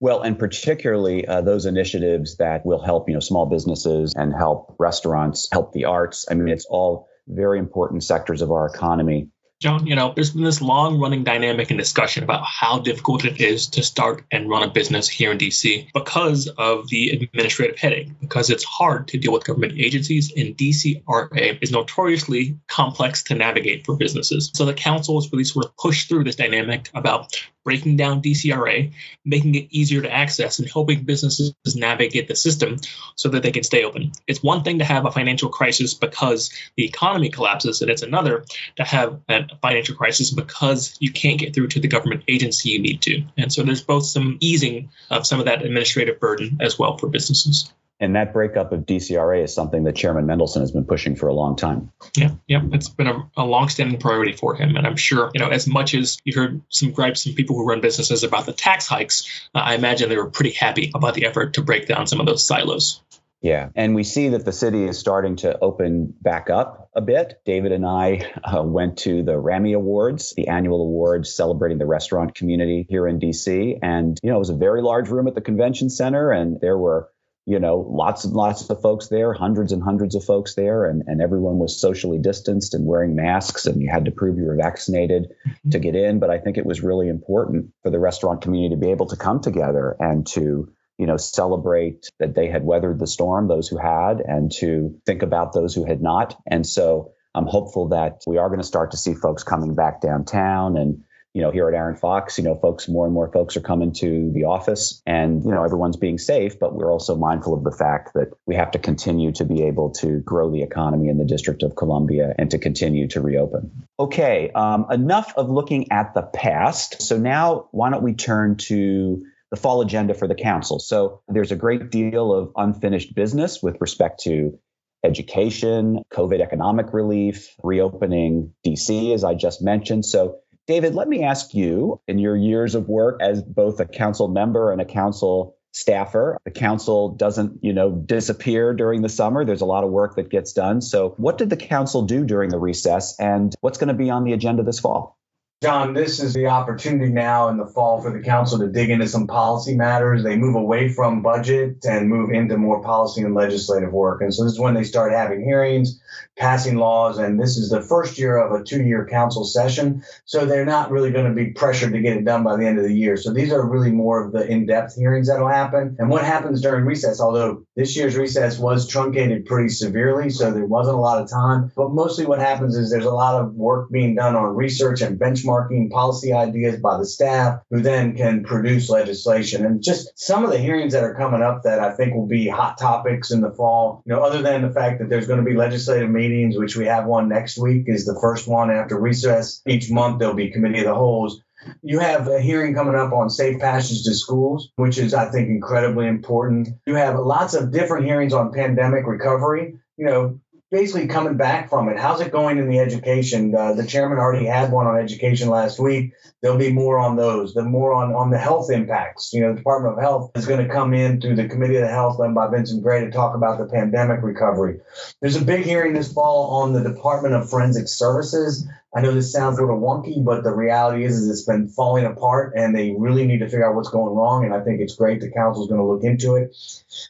Well, 0.00 0.22
and 0.22 0.38
particularly 0.38 1.26
uh, 1.26 1.40
those 1.40 1.66
initiatives 1.66 2.36
that 2.36 2.64
will 2.64 2.80
help, 2.80 3.08
you 3.08 3.14
know, 3.14 3.20
small 3.20 3.46
businesses 3.46 4.14
and 4.14 4.32
help 4.32 4.76
restaurants, 4.78 5.48
help 5.50 5.72
the 5.72 5.86
arts. 5.86 6.26
I 6.30 6.34
mean, 6.34 6.48
it's 6.48 6.66
all 6.66 7.08
very 7.26 7.58
important 7.58 8.04
sectors 8.04 8.40
of 8.40 8.52
our 8.52 8.66
economy. 8.66 9.28
John, 9.60 9.88
you 9.88 9.96
know, 9.96 10.12
there's 10.14 10.30
been 10.30 10.44
this 10.44 10.62
long 10.62 11.00
running 11.00 11.24
dynamic 11.24 11.70
and 11.70 11.78
discussion 11.78 12.22
about 12.22 12.44
how 12.44 12.78
difficult 12.78 13.24
it 13.24 13.40
is 13.40 13.66
to 13.70 13.82
start 13.82 14.24
and 14.30 14.48
run 14.48 14.62
a 14.62 14.70
business 14.70 15.08
here 15.08 15.32
in 15.32 15.38
DC 15.38 15.88
because 15.92 16.46
of 16.46 16.88
the 16.88 17.10
administrative 17.10 17.76
headache, 17.76 18.08
because 18.20 18.50
it's 18.50 18.62
hard 18.62 19.08
to 19.08 19.18
deal 19.18 19.32
with 19.32 19.44
government 19.44 19.72
agencies, 19.76 20.32
and 20.36 20.56
DCRA 20.56 21.58
is 21.60 21.72
notoriously 21.72 22.56
complex 22.68 23.24
to 23.24 23.34
navigate 23.34 23.84
for 23.84 23.96
businesses. 23.96 24.52
So 24.54 24.64
the 24.64 24.74
council 24.74 25.20
has 25.20 25.32
really 25.32 25.42
sort 25.42 25.64
of 25.64 25.76
pushed 25.76 26.08
through 26.08 26.22
this 26.22 26.36
dynamic 26.36 26.88
about 26.94 27.34
breaking 27.68 27.96
down 27.96 28.22
DCRA, 28.22 28.94
making 29.26 29.54
it 29.54 29.66
easier 29.68 30.00
to 30.00 30.10
access, 30.10 30.58
and 30.58 30.70
helping 30.70 31.04
businesses 31.04 31.52
navigate 31.76 32.26
the 32.26 32.34
system 32.34 32.78
so 33.14 33.28
that 33.28 33.42
they 33.42 33.52
can 33.52 33.62
stay 33.62 33.84
open. 33.84 34.10
It's 34.26 34.42
one 34.42 34.62
thing 34.62 34.78
to 34.78 34.86
have 34.86 35.04
a 35.04 35.12
financial 35.12 35.50
crisis 35.50 35.92
because 35.92 36.50
the 36.78 36.86
economy 36.86 37.28
collapses, 37.28 37.82
and 37.82 37.90
it's 37.90 38.00
another 38.00 38.46
to 38.76 38.84
have 38.84 39.20
a 39.28 39.54
financial 39.60 39.96
crisis 39.96 40.30
because 40.30 40.96
you 40.98 41.12
can't 41.12 41.38
get 41.38 41.54
through 41.54 41.68
to 41.68 41.80
the 41.80 41.88
government 41.88 42.24
agency 42.26 42.70
you 42.70 42.78
need 42.78 43.02
to. 43.02 43.22
And 43.36 43.52
so 43.52 43.62
there's 43.62 43.82
both 43.82 44.06
some 44.06 44.38
easing 44.40 44.88
of 45.10 45.26
some 45.26 45.38
of 45.38 45.44
that 45.44 45.62
administrative 45.62 46.18
burden 46.18 46.56
as 46.62 46.78
well 46.78 46.96
for 46.96 47.08
businesses. 47.08 47.70
And 48.00 48.14
that 48.14 48.32
breakup 48.32 48.72
of 48.72 48.80
DCRA 48.80 49.42
is 49.42 49.52
something 49.52 49.84
that 49.84 49.96
Chairman 49.96 50.24
Mendelson 50.24 50.60
has 50.60 50.70
been 50.70 50.84
pushing 50.84 51.16
for 51.16 51.28
a 51.28 51.34
long 51.34 51.56
time. 51.56 51.90
Yeah, 52.16 52.30
yeah, 52.46 52.62
it's 52.72 52.88
been 52.88 53.08
a, 53.08 53.28
a 53.36 53.44
long-standing 53.44 53.98
priority 53.98 54.32
for 54.32 54.54
him, 54.54 54.76
and 54.76 54.86
I'm 54.86 54.96
sure 54.96 55.30
you 55.34 55.40
know 55.40 55.48
as 55.48 55.66
much 55.66 55.94
as 55.94 56.18
you 56.24 56.38
heard 56.38 56.62
some 56.68 56.92
gripes 56.92 57.24
from 57.24 57.34
people 57.34 57.56
who 57.56 57.66
run 57.66 57.80
businesses 57.80 58.22
about 58.22 58.46
the 58.46 58.52
tax 58.52 58.86
hikes, 58.86 59.48
uh, 59.54 59.58
I 59.58 59.74
imagine 59.74 60.08
they 60.08 60.16
were 60.16 60.30
pretty 60.30 60.52
happy 60.52 60.92
about 60.94 61.14
the 61.14 61.26
effort 61.26 61.54
to 61.54 61.62
break 61.62 61.86
down 61.86 62.06
some 62.06 62.20
of 62.20 62.26
those 62.26 62.46
silos. 62.46 63.00
Yeah, 63.40 63.68
and 63.76 63.94
we 63.94 64.02
see 64.02 64.30
that 64.30 64.44
the 64.44 64.52
city 64.52 64.84
is 64.84 64.98
starting 64.98 65.36
to 65.36 65.56
open 65.60 66.12
back 66.20 66.50
up 66.50 66.90
a 66.94 67.00
bit. 67.00 67.40
David 67.44 67.70
and 67.70 67.86
I 67.86 68.32
uh, 68.42 68.62
went 68.62 68.98
to 68.98 69.22
the 69.22 69.38
Rammy 69.38 69.74
Awards, 69.74 70.34
the 70.36 70.48
annual 70.48 70.82
awards 70.82 71.32
celebrating 71.32 71.78
the 71.78 71.86
restaurant 71.86 72.34
community 72.34 72.84
here 72.88 73.06
in 73.06 73.20
DC, 73.20 73.78
and 73.80 74.18
you 74.22 74.30
know 74.30 74.36
it 74.36 74.40
was 74.40 74.50
a 74.50 74.56
very 74.56 74.82
large 74.82 75.08
room 75.08 75.28
at 75.28 75.36
the 75.36 75.40
convention 75.40 75.88
center, 75.88 76.32
and 76.32 76.60
there 76.60 76.76
were 76.76 77.10
you 77.48 77.58
know, 77.58 77.78
lots 77.88 78.26
and 78.26 78.34
lots 78.34 78.68
of 78.68 78.82
folks 78.82 79.08
there, 79.08 79.32
hundreds 79.32 79.72
and 79.72 79.82
hundreds 79.82 80.14
of 80.14 80.22
folks 80.22 80.54
there, 80.54 80.84
and, 80.84 81.04
and 81.06 81.22
everyone 81.22 81.58
was 81.58 81.80
socially 81.80 82.18
distanced 82.18 82.74
and 82.74 82.84
wearing 82.84 83.16
masks, 83.16 83.64
and 83.64 83.80
you 83.80 83.88
had 83.90 84.04
to 84.04 84.10
prove 84.10 84.36
you 84.36 84.44
were 84.44 84.54
vaccinated 84.54 85.32
mm-hmm. 85.46 85.70
to 85.70 85.78
get 85.78 85.96
in. 85.96 86.18
But 86.18 86.28
I 86.28 86.40
think 86.40 86.58
it 86.58 86.66
was 86.66 86.82
really 86.82 87.08
important 87.08 87.72
for 87.82 87.88
the 87.88 87.98
restaurant 87.98 88.42
community 88.42 88.74
to 88.74 88.80
be 88.80 88.90
able 88.90 89.06
to 89.06 89.16
come 89.16 89.40
together 89.40 89.96
and 89.98 90.26
to, 90.26 90.70
you 90.98 91.06
know, 91.06 91.16
celebrate 91.16 92.10
that 92.18 92.34
they 92.34 92.48
had 92.48 92.64
weathered 92.64 92.98
the 92.98 93.06
storm, 93.06 93.48
those 93.48 93.66
who 93.66 93.78
had, 93.78 94.20
and 94.20 94.52
to 94.58 95.00
think 95.06 95.22
about 95.22 95.54
those 95.54 95.74
who 95.74 95.86
had 95.86 96.02
not. 96.02 96.38
And 96.46 96.66
so 96.66 97.12
I'm 97.34 97.46
hopeful 97.46 97.88
that 97.88 98.20
we 98.26 98.36
are 98.36 98.48
going 98.48 98.60
to 98.60 98.66
start 98.66 98.90
to 98.90 98.98
see 98.98 99.14
folks 99.14 99.42
coming 99.42 99.74
back 99.74 100.02
downtown 100.02 100.76
and 100.76 101.04
you 101.34 101.42
know, 101.42 101.50
here 101.50 101.68
at 101.68 101.74
Arent 101.74 102.00
Fox, 102.00 102.38
you 102.38 102.44
know, 102.44 102.56
folks, 102.56 102.88
more 102.88 103.04
and 103.04 103.14
more 103.14 103.30
folks 103.30 103.56
are 103.56 103.60
coming 103.60 103.92
to 103.92 104.32
the 104.34 104.44
office 104.44 105.02
and, 105.06 105.44
you 105.44 105.50
know, 105.50 105.62
everyone's 105.62 105.96
being 105.96 106.18
safe, 106.18 106.58
but 106.58 106.74
we're 106.74 106.90
also 106.90 107.16
mindful 107.16 107.54
of 107.54 107.64
the 107.64 107.70
fact 107.70 108.14
that 108.14 108.28
we 108.46 108.54
have 108.54 108.70
to 108.72 108.78
continue 108.78 109.32
to 109.32 109.44
be 109.44 109.64
able 109.64 109.90
to 109.90 110.20
grow 110.20 110.50
the 110.50 110.62
economy 110.62 111.08
in 111.08 111.18
the 111.18 111.26
District 111.26 111.62
of 111.62 111.76
Columbia 111.76 112.34
and 112.38 112.50
to 112.50 112.58
continue 112.58 113.08
to 113.08 113.20
reopen. 113.20 113.86
Okay, 114.00 114.50
um, 114.54 114.86
enough 114.90 115.34
of 115.36 115.50
looking 115.50 115.92
at 115.92 116.14
the 116.14 116.22
past. 116.22 117.02
So 117.02 117.18
now 117.18 117.68
why 117.72 117.90
don't 117.90 118.02
we 118.02 118.14
turn 118.14 118.56
to 118.56 119.22
the 119.50 119.56
fall 119.56 119.82
agenda 119.82 120.14
for 120.14 120.26
the 120.26 120.34
council? 120.34 120.78
So 120.78 121.20
there's 121.28 121.52
a 121.52 121.56
great 121.56 121.90
deal 121.90 122.32
of 122.32 122.52
unfinished 122.56 123.14
business 123.14 123.62
with 123.62 123.76
respect 123.80 124.20
to 124.24 124.58
education, 125.04 126.02
COVID 126.12 126.40
economic 126.40 126.92
relief, 126.92 127.54
reopening 127.62 128.54
DC, 128.66 129.14
as 129.14 129.24
I 129.24 129.34
just 129.34 129.62
mentioned. 129.62 130.04
So 130.04 130.38
David, 130.68 130.94
let 130.94 131.08
me 131.08 131.24
ask 131.24 131.54
you 131.54 131.98
in 132.06 132.18
your 132.18 132.36
years 132.36 132.74
of 132.74 132.90
work 132.90 133.22
as 133.22 133.42
both 133.42 133.80
a 133.80 133.86
council 133.86 134.28
member 134.28 134.70
and 134.70 134.82
a 134.82 134.84
council 134.84 135.56
staffer. 135.72 136.38
The 136.44 136.50
council 136.50 137.08
doesn't, 137.08 137.64
you 137.64 137.72
know, 137.72 137.90
disappear 137.90 138.74
during 138.74 139.00
the 139.00 139.08
summer. 139.08 139.46
There's 139.46 139.62
a 139.62 139.66
lot 139.66 139.82
of 139.82 139.90
work 139.90 140.16
that 140.16 140.28
gets 140.28 140.52
done. 140.52 140.82
So, 140.82 141.14
what 141.16 141.38
did 141.38 141.48
the 141.48 141.56
council 141.56 142.02
do 142.02 142.26
during 142.26 142.50
the 142.50 142.58
recess 142.58 143.18
and 143.18 143.54
what's 143.62 143.78
going 143.78 143.88
to 143.88 143.94
be 143.94 144.10
on 144.10 144.24
the 144.24 144.34
agenda 144.34 144.62
this 144.62 144.78
fall? 144.78 145.17
John, 145.60 145.92
this 145.92 146.20
is 146.20 146.34
the 146.34 146.46
opportunity 146.46 147.10
now 147.10 147.48
in 147.48 147.56
the 147.56 147.66
fall 147.66 148.00
for 148.00 148.12
the 148.12 148.22
council 148.22 148.60
to 148.60 148.68
dig 148.68 148.90
into 148.90 149.08
some 149.08 149.26
policy 149.26 149.74
matters. 149.74 150.22
They 150.22 150.36
move 150.36 150.54
away 150.54 150.88
from 150.88 151.20
budget 151.20 151.84
and 151.84 152.08
move 152.08 152.30
into 152.30 152.56
more 152.56 152.80
policy 152.80 153.22
and 153.22 153.34
legislative 153.34 153.92
work. 153.92 154.20
And 154.20 154.32
so 154.32 154.44
this 154.44 154.52
is 154.52 154.60
when 154.60 154.74
they 154.74 154.84
start 154.84 155.10
having 155.10 155.42
hearings, 155.42 156.00
passing 156.36 156.76
laws, 156.76 157.18
and 157.18 157.40
this 157.40 157.56
is 157.56 157.70
the 157.70 157.82
first 157.82 158.18
year 158.18 158.36
of 158.36 158.52
a 158.52 158.62
two 158.62 158.84
year 158.84 159.04
council 159.10 159.44
session. 159.44 160.04
So 160.26 160.46
they're 160.46 160.64
not 160.64 160.92
really 160.92 161.10
going 161.10 161.26
to 161.26 161.34
be 161.34 161.50
pressured 161.50 161.92
to 161.92 162.00
get 162.00 162.16
it 162.16 162.24
done 162.24 162.44
by 162.44 162.56
the 162.56 162.64
end 162.64 162.78
of 162.78 162.84
the 162.84 162.94
year. 162.94 163.16
So 163.16 163.32
these 163.32 163.52
are 163.52 163.68
really 163.68 163.90
more 163.90 164.24
of 164.24 164.30
the 164.30 164.46
in 164.46 164.64
depth 164.64 164.94
hearings 164.94 165.26
that'll 165.26 165.48
happen. 165.48 165.96
And 165.98 166.08
what 166.08 166.22
happens 166.22 166.60
during 166.60 166.84
recess, 166.84 167.20
although 167.20 167.64
this 167.74 167.96
year's 167.96 168.14
recess 168.14 168.60
was 168.60 168.86
truncated 168.86 169.44
pretty 169.44 169.70
severely, 169.70 170.30
so 170.30 170.52
there 170.52 170.66
wasn't 170.66 170.98
a 170.98 171.00
lot 171.00 171.20
of 171.20 171.28
time, 171.28 171.72
but 171.74 171.90
mostly 171.90 172.26
what 172.26 172.38
happens 172.38 172.76
is 172.76 172.92
there's 172.92 173.04
a 173.04 173.10
lot 173.10 173.42
of 173.42 173.54
work 173.54 173.90
being 173.90 174.14
done 174.14 174.36
on 174.36 174.54
research 174.54 175.00
and 175.00 175.18
benchmarking 175.48 175.90
policy 175.90 176.32
ideas 176.32 176.80
by 176.80 176.98
the 176.98 177.06
staff 177.06 177.60
who 177.70 177.80
then 177.80 178.16
can 178.16 178.44
produce 178.44 178.88
legislation. 178.88 179.64
And 179.64 179.82
just 179.82 180.18
some 180.18 180.44
of 180.44 180.50
the 180.50 180.58
hearings 180.58 180.92
that 180.92 181.04
are 181.04 181.14
coming 181.14 181.42
up 181.42 181.62
that 181.64 181.80
I 181.80 181.94
think 181.94 182.14
will 182.14 182.26
be 182.26 182.48
hot 182.48 182.78
topics 182.78 183.30
in 183.30 183.40
the 183.40 183.50
fall, 183.50 184.02
you 184.06 184.14
know, 184.14 184.22
other 184.22 184.42
than 184.42 184.62
the 184.62 184.72
fact 184.72 185.00
that 185.00 185.08
there's 185.08 185.26
going 185.26 185.40
to 185.40 185.48
be 185.48 185.56
legislative 185.56 186.10
meetings 186.10 186.56
which 186.56 186.76
we 186.76 186.86
have 186.86 187.06
one 187.06 187.28
next 187.28 187.58
week, 187.58 187.84
is 187.86 188.04
the 188.04 188.18
first 188.20 188.48
one 188.48 188.70
after 188.70 188.98
recess. 188.98 189.62
Each 189.66 189.90
month 189.90 190.18
there'll 190.18 190.34
be 190.34 190.50
committee 190.50 190.80
of 190.80 190.86
the 190.86 190.94
holes. 190.94 191.42
You 191.82 191.98
have 191.98 192.28
a 192.28 192.40
hearing 192.40 192.74
coming 192.74 192.94
up 192.94 193.12
on 193.12 193.30
safe 193.30 193.60
passage 193.60 194.04
to 194.04 194.14
schools, 194.14 194.70
which 194.76 194.96
is, 194.96 195.12
I 195.12 195.30
think, 195.30 195.48
incredibly 195.48 196.06
important. 196.06 196.68
You 196.86 196.94
have 196.94 197.18
lots 197.18 197.54
of 197.54 197.72
different 197.72 198.06
hearings 198.06 198.32
on 198.32 198.52
pandemic 198.52 199.06
recovery. 199.06 199.74
You 199.96 200.06
know, 200.06 200.40
basically 200.70 201.06
coming 201.06 201.36
back 201.36 201.70
from 201.70 201.88
it. 201.88 201.98
How's 201.98 202.20
it 202.20 202.30
going 202.30 202.58
in 202.58 202.68
the 202.68 202.78
education? 202.78 203.54
Uh, 203.54 203.72
the 203.72 203.86
chairman 203.86 204.18
already 204.18 204.46
had 204.46 204.70
one 204.70 204.86
on 204.86 204.98
education 204.98 205.48
last 205.48 205.78
week. 205.78 206.12
There'll 206.42 206.58
be 206.58 206.72
more 206.72 206.98
on 206.98 207.16
those. 207.16 207.54
The 207.54 207.62
more 207.62 207.92
on 207.94 208.14
on 208.14 208.30
the 208.30 208.38
health 208.38 208.70
impacts. 208.70 209.32
You 209.32 209.40
know, 209.40 209.50
the 209.52 209.58
Department 209.58 209.96
of 209.96 210.02
Health 210.02 210.30
is 210.36 210.46
going 210.46 210.66
to 210.66 210.72
come 210.72 210.94
in 210.94 211.20
through 211.20 211.36
the 211.36 211.48
Committee 211.48 211.76
of 211.76 211.82
the 211.82 211.88
Health 211.88 212.18
led 212.18 212.34
by 212.34 212.48
Vincent 212.48 212.82
Gray 212.82 213.04
to 213.04 213.10
talk 213.10 213.34
about 213.34 213.58
the 213.58 213.66
pandemic 213.66 214.22
recovery. 214.22 214.80
There's 215.20 215.36
a 215.36 215.44
big 215.44 215.64
hearing 215.64 215.94
this 215.94 216.12
fall 216.12 216.62
on 216.62 216.72
the 216.72 216.82
Department 216.82 217.34
of 217.34 217.50
Forensic 217.50 217.88
Sciences. 217.88 218.66
I 218.96 219.02
know 219.02 219.12
this 219.12 219.32
sounds 219.32 219.58
a 219.58 219.62
little 219.62 219.80
wonky, 219.80 220.24
but 220.24 220.44
the 220.44 220.54
reality 220.54 221.04
is, 221.04 221.18
is 221.18 221.28
it's 221.28 221.44
been 221.44 221.68
falling 221.68 222.06
apart 222.06 222.54
and 222.56 222.74
they 222.74 222.94
really 222.98 223.26
need 223.26 223.40
to 223.40 223.46
figure 223.46 223.68
out 223.68 223.74
what's 223.74 223.90
going 223.90 224.14
wrong. 224.14 224.44
And 224.44 224.54
I 224.54 224.60
think 224.60 224.80
it's 224.80 224.96
great 224.96 225.20
the 225.20 225.30
council 225.30 225.62
is 225.62 225.68
going 225.68 225.80
to 225.80 225.86
look 225.86 226.04
into 226.04 226.36
it. 226.36 226.56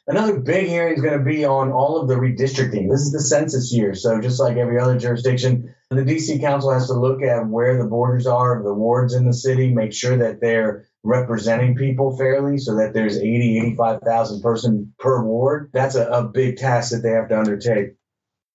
Another 0.08 0.40
big 0.40 0.66
hearing 0.66 0.94
is 0.94 1.02
going 1.02 1.16
to 1.16 1.24
be 1.24 1.44
on 1.44 1.70
all 1.70 2.00
of 2.00 2.08
the 2.08 2.16
redistricting. 2.16 2.90
This 2.90 3.02
is 3.02 3.12
the 3.12 3.20
census 3.20 3.72
year. 3.72 3.94
So 3.94 4.20
just 4.20 4.40
like 4.40 4.56
every 4.56 4.80
other 4.80 4.98
jurisdiction, 4.98 5.72
the 5.90 6.02
DC 6.02 6.40
council 6.40 6.72
has 6.72 6.88
to 6.88 6.94
look 6.94 7.22
at 7.22 7.46
where 7.46 7.78
the 7.78 7.88
borders 7.88 8.26
are, 8.26 8.58
of 8.58 8.64
the 8.64 8.74
wards 8.74 9.14
in 9.14 9.24
the 9.24 9.32
city, 9.32 9.72
make 9.72 9.92
sure 9.92 10.16
that 10.16 10.40
they're 10.40 10.88
representing 11.04 11.76
people 11.76 12.16
fairly 12.16 12.58
so 12.58 12.76
that 12.76 12.92
there's 12.92 13.16
80, 13.16 13.58
85,000 13.58 14.42
person 14.42 14.94
per 14.98 15.22
ward. 15.22 15.70
That's 15.72 15.94
a, 15.94 16.06
a 16.08 16.24
big 16.24 16.56
task 16.56 16.90
that 16.90 17.04
they 17.04 17.12
have 17.12 17.28
to 17.28 17.38
undertake. 17.38 17.94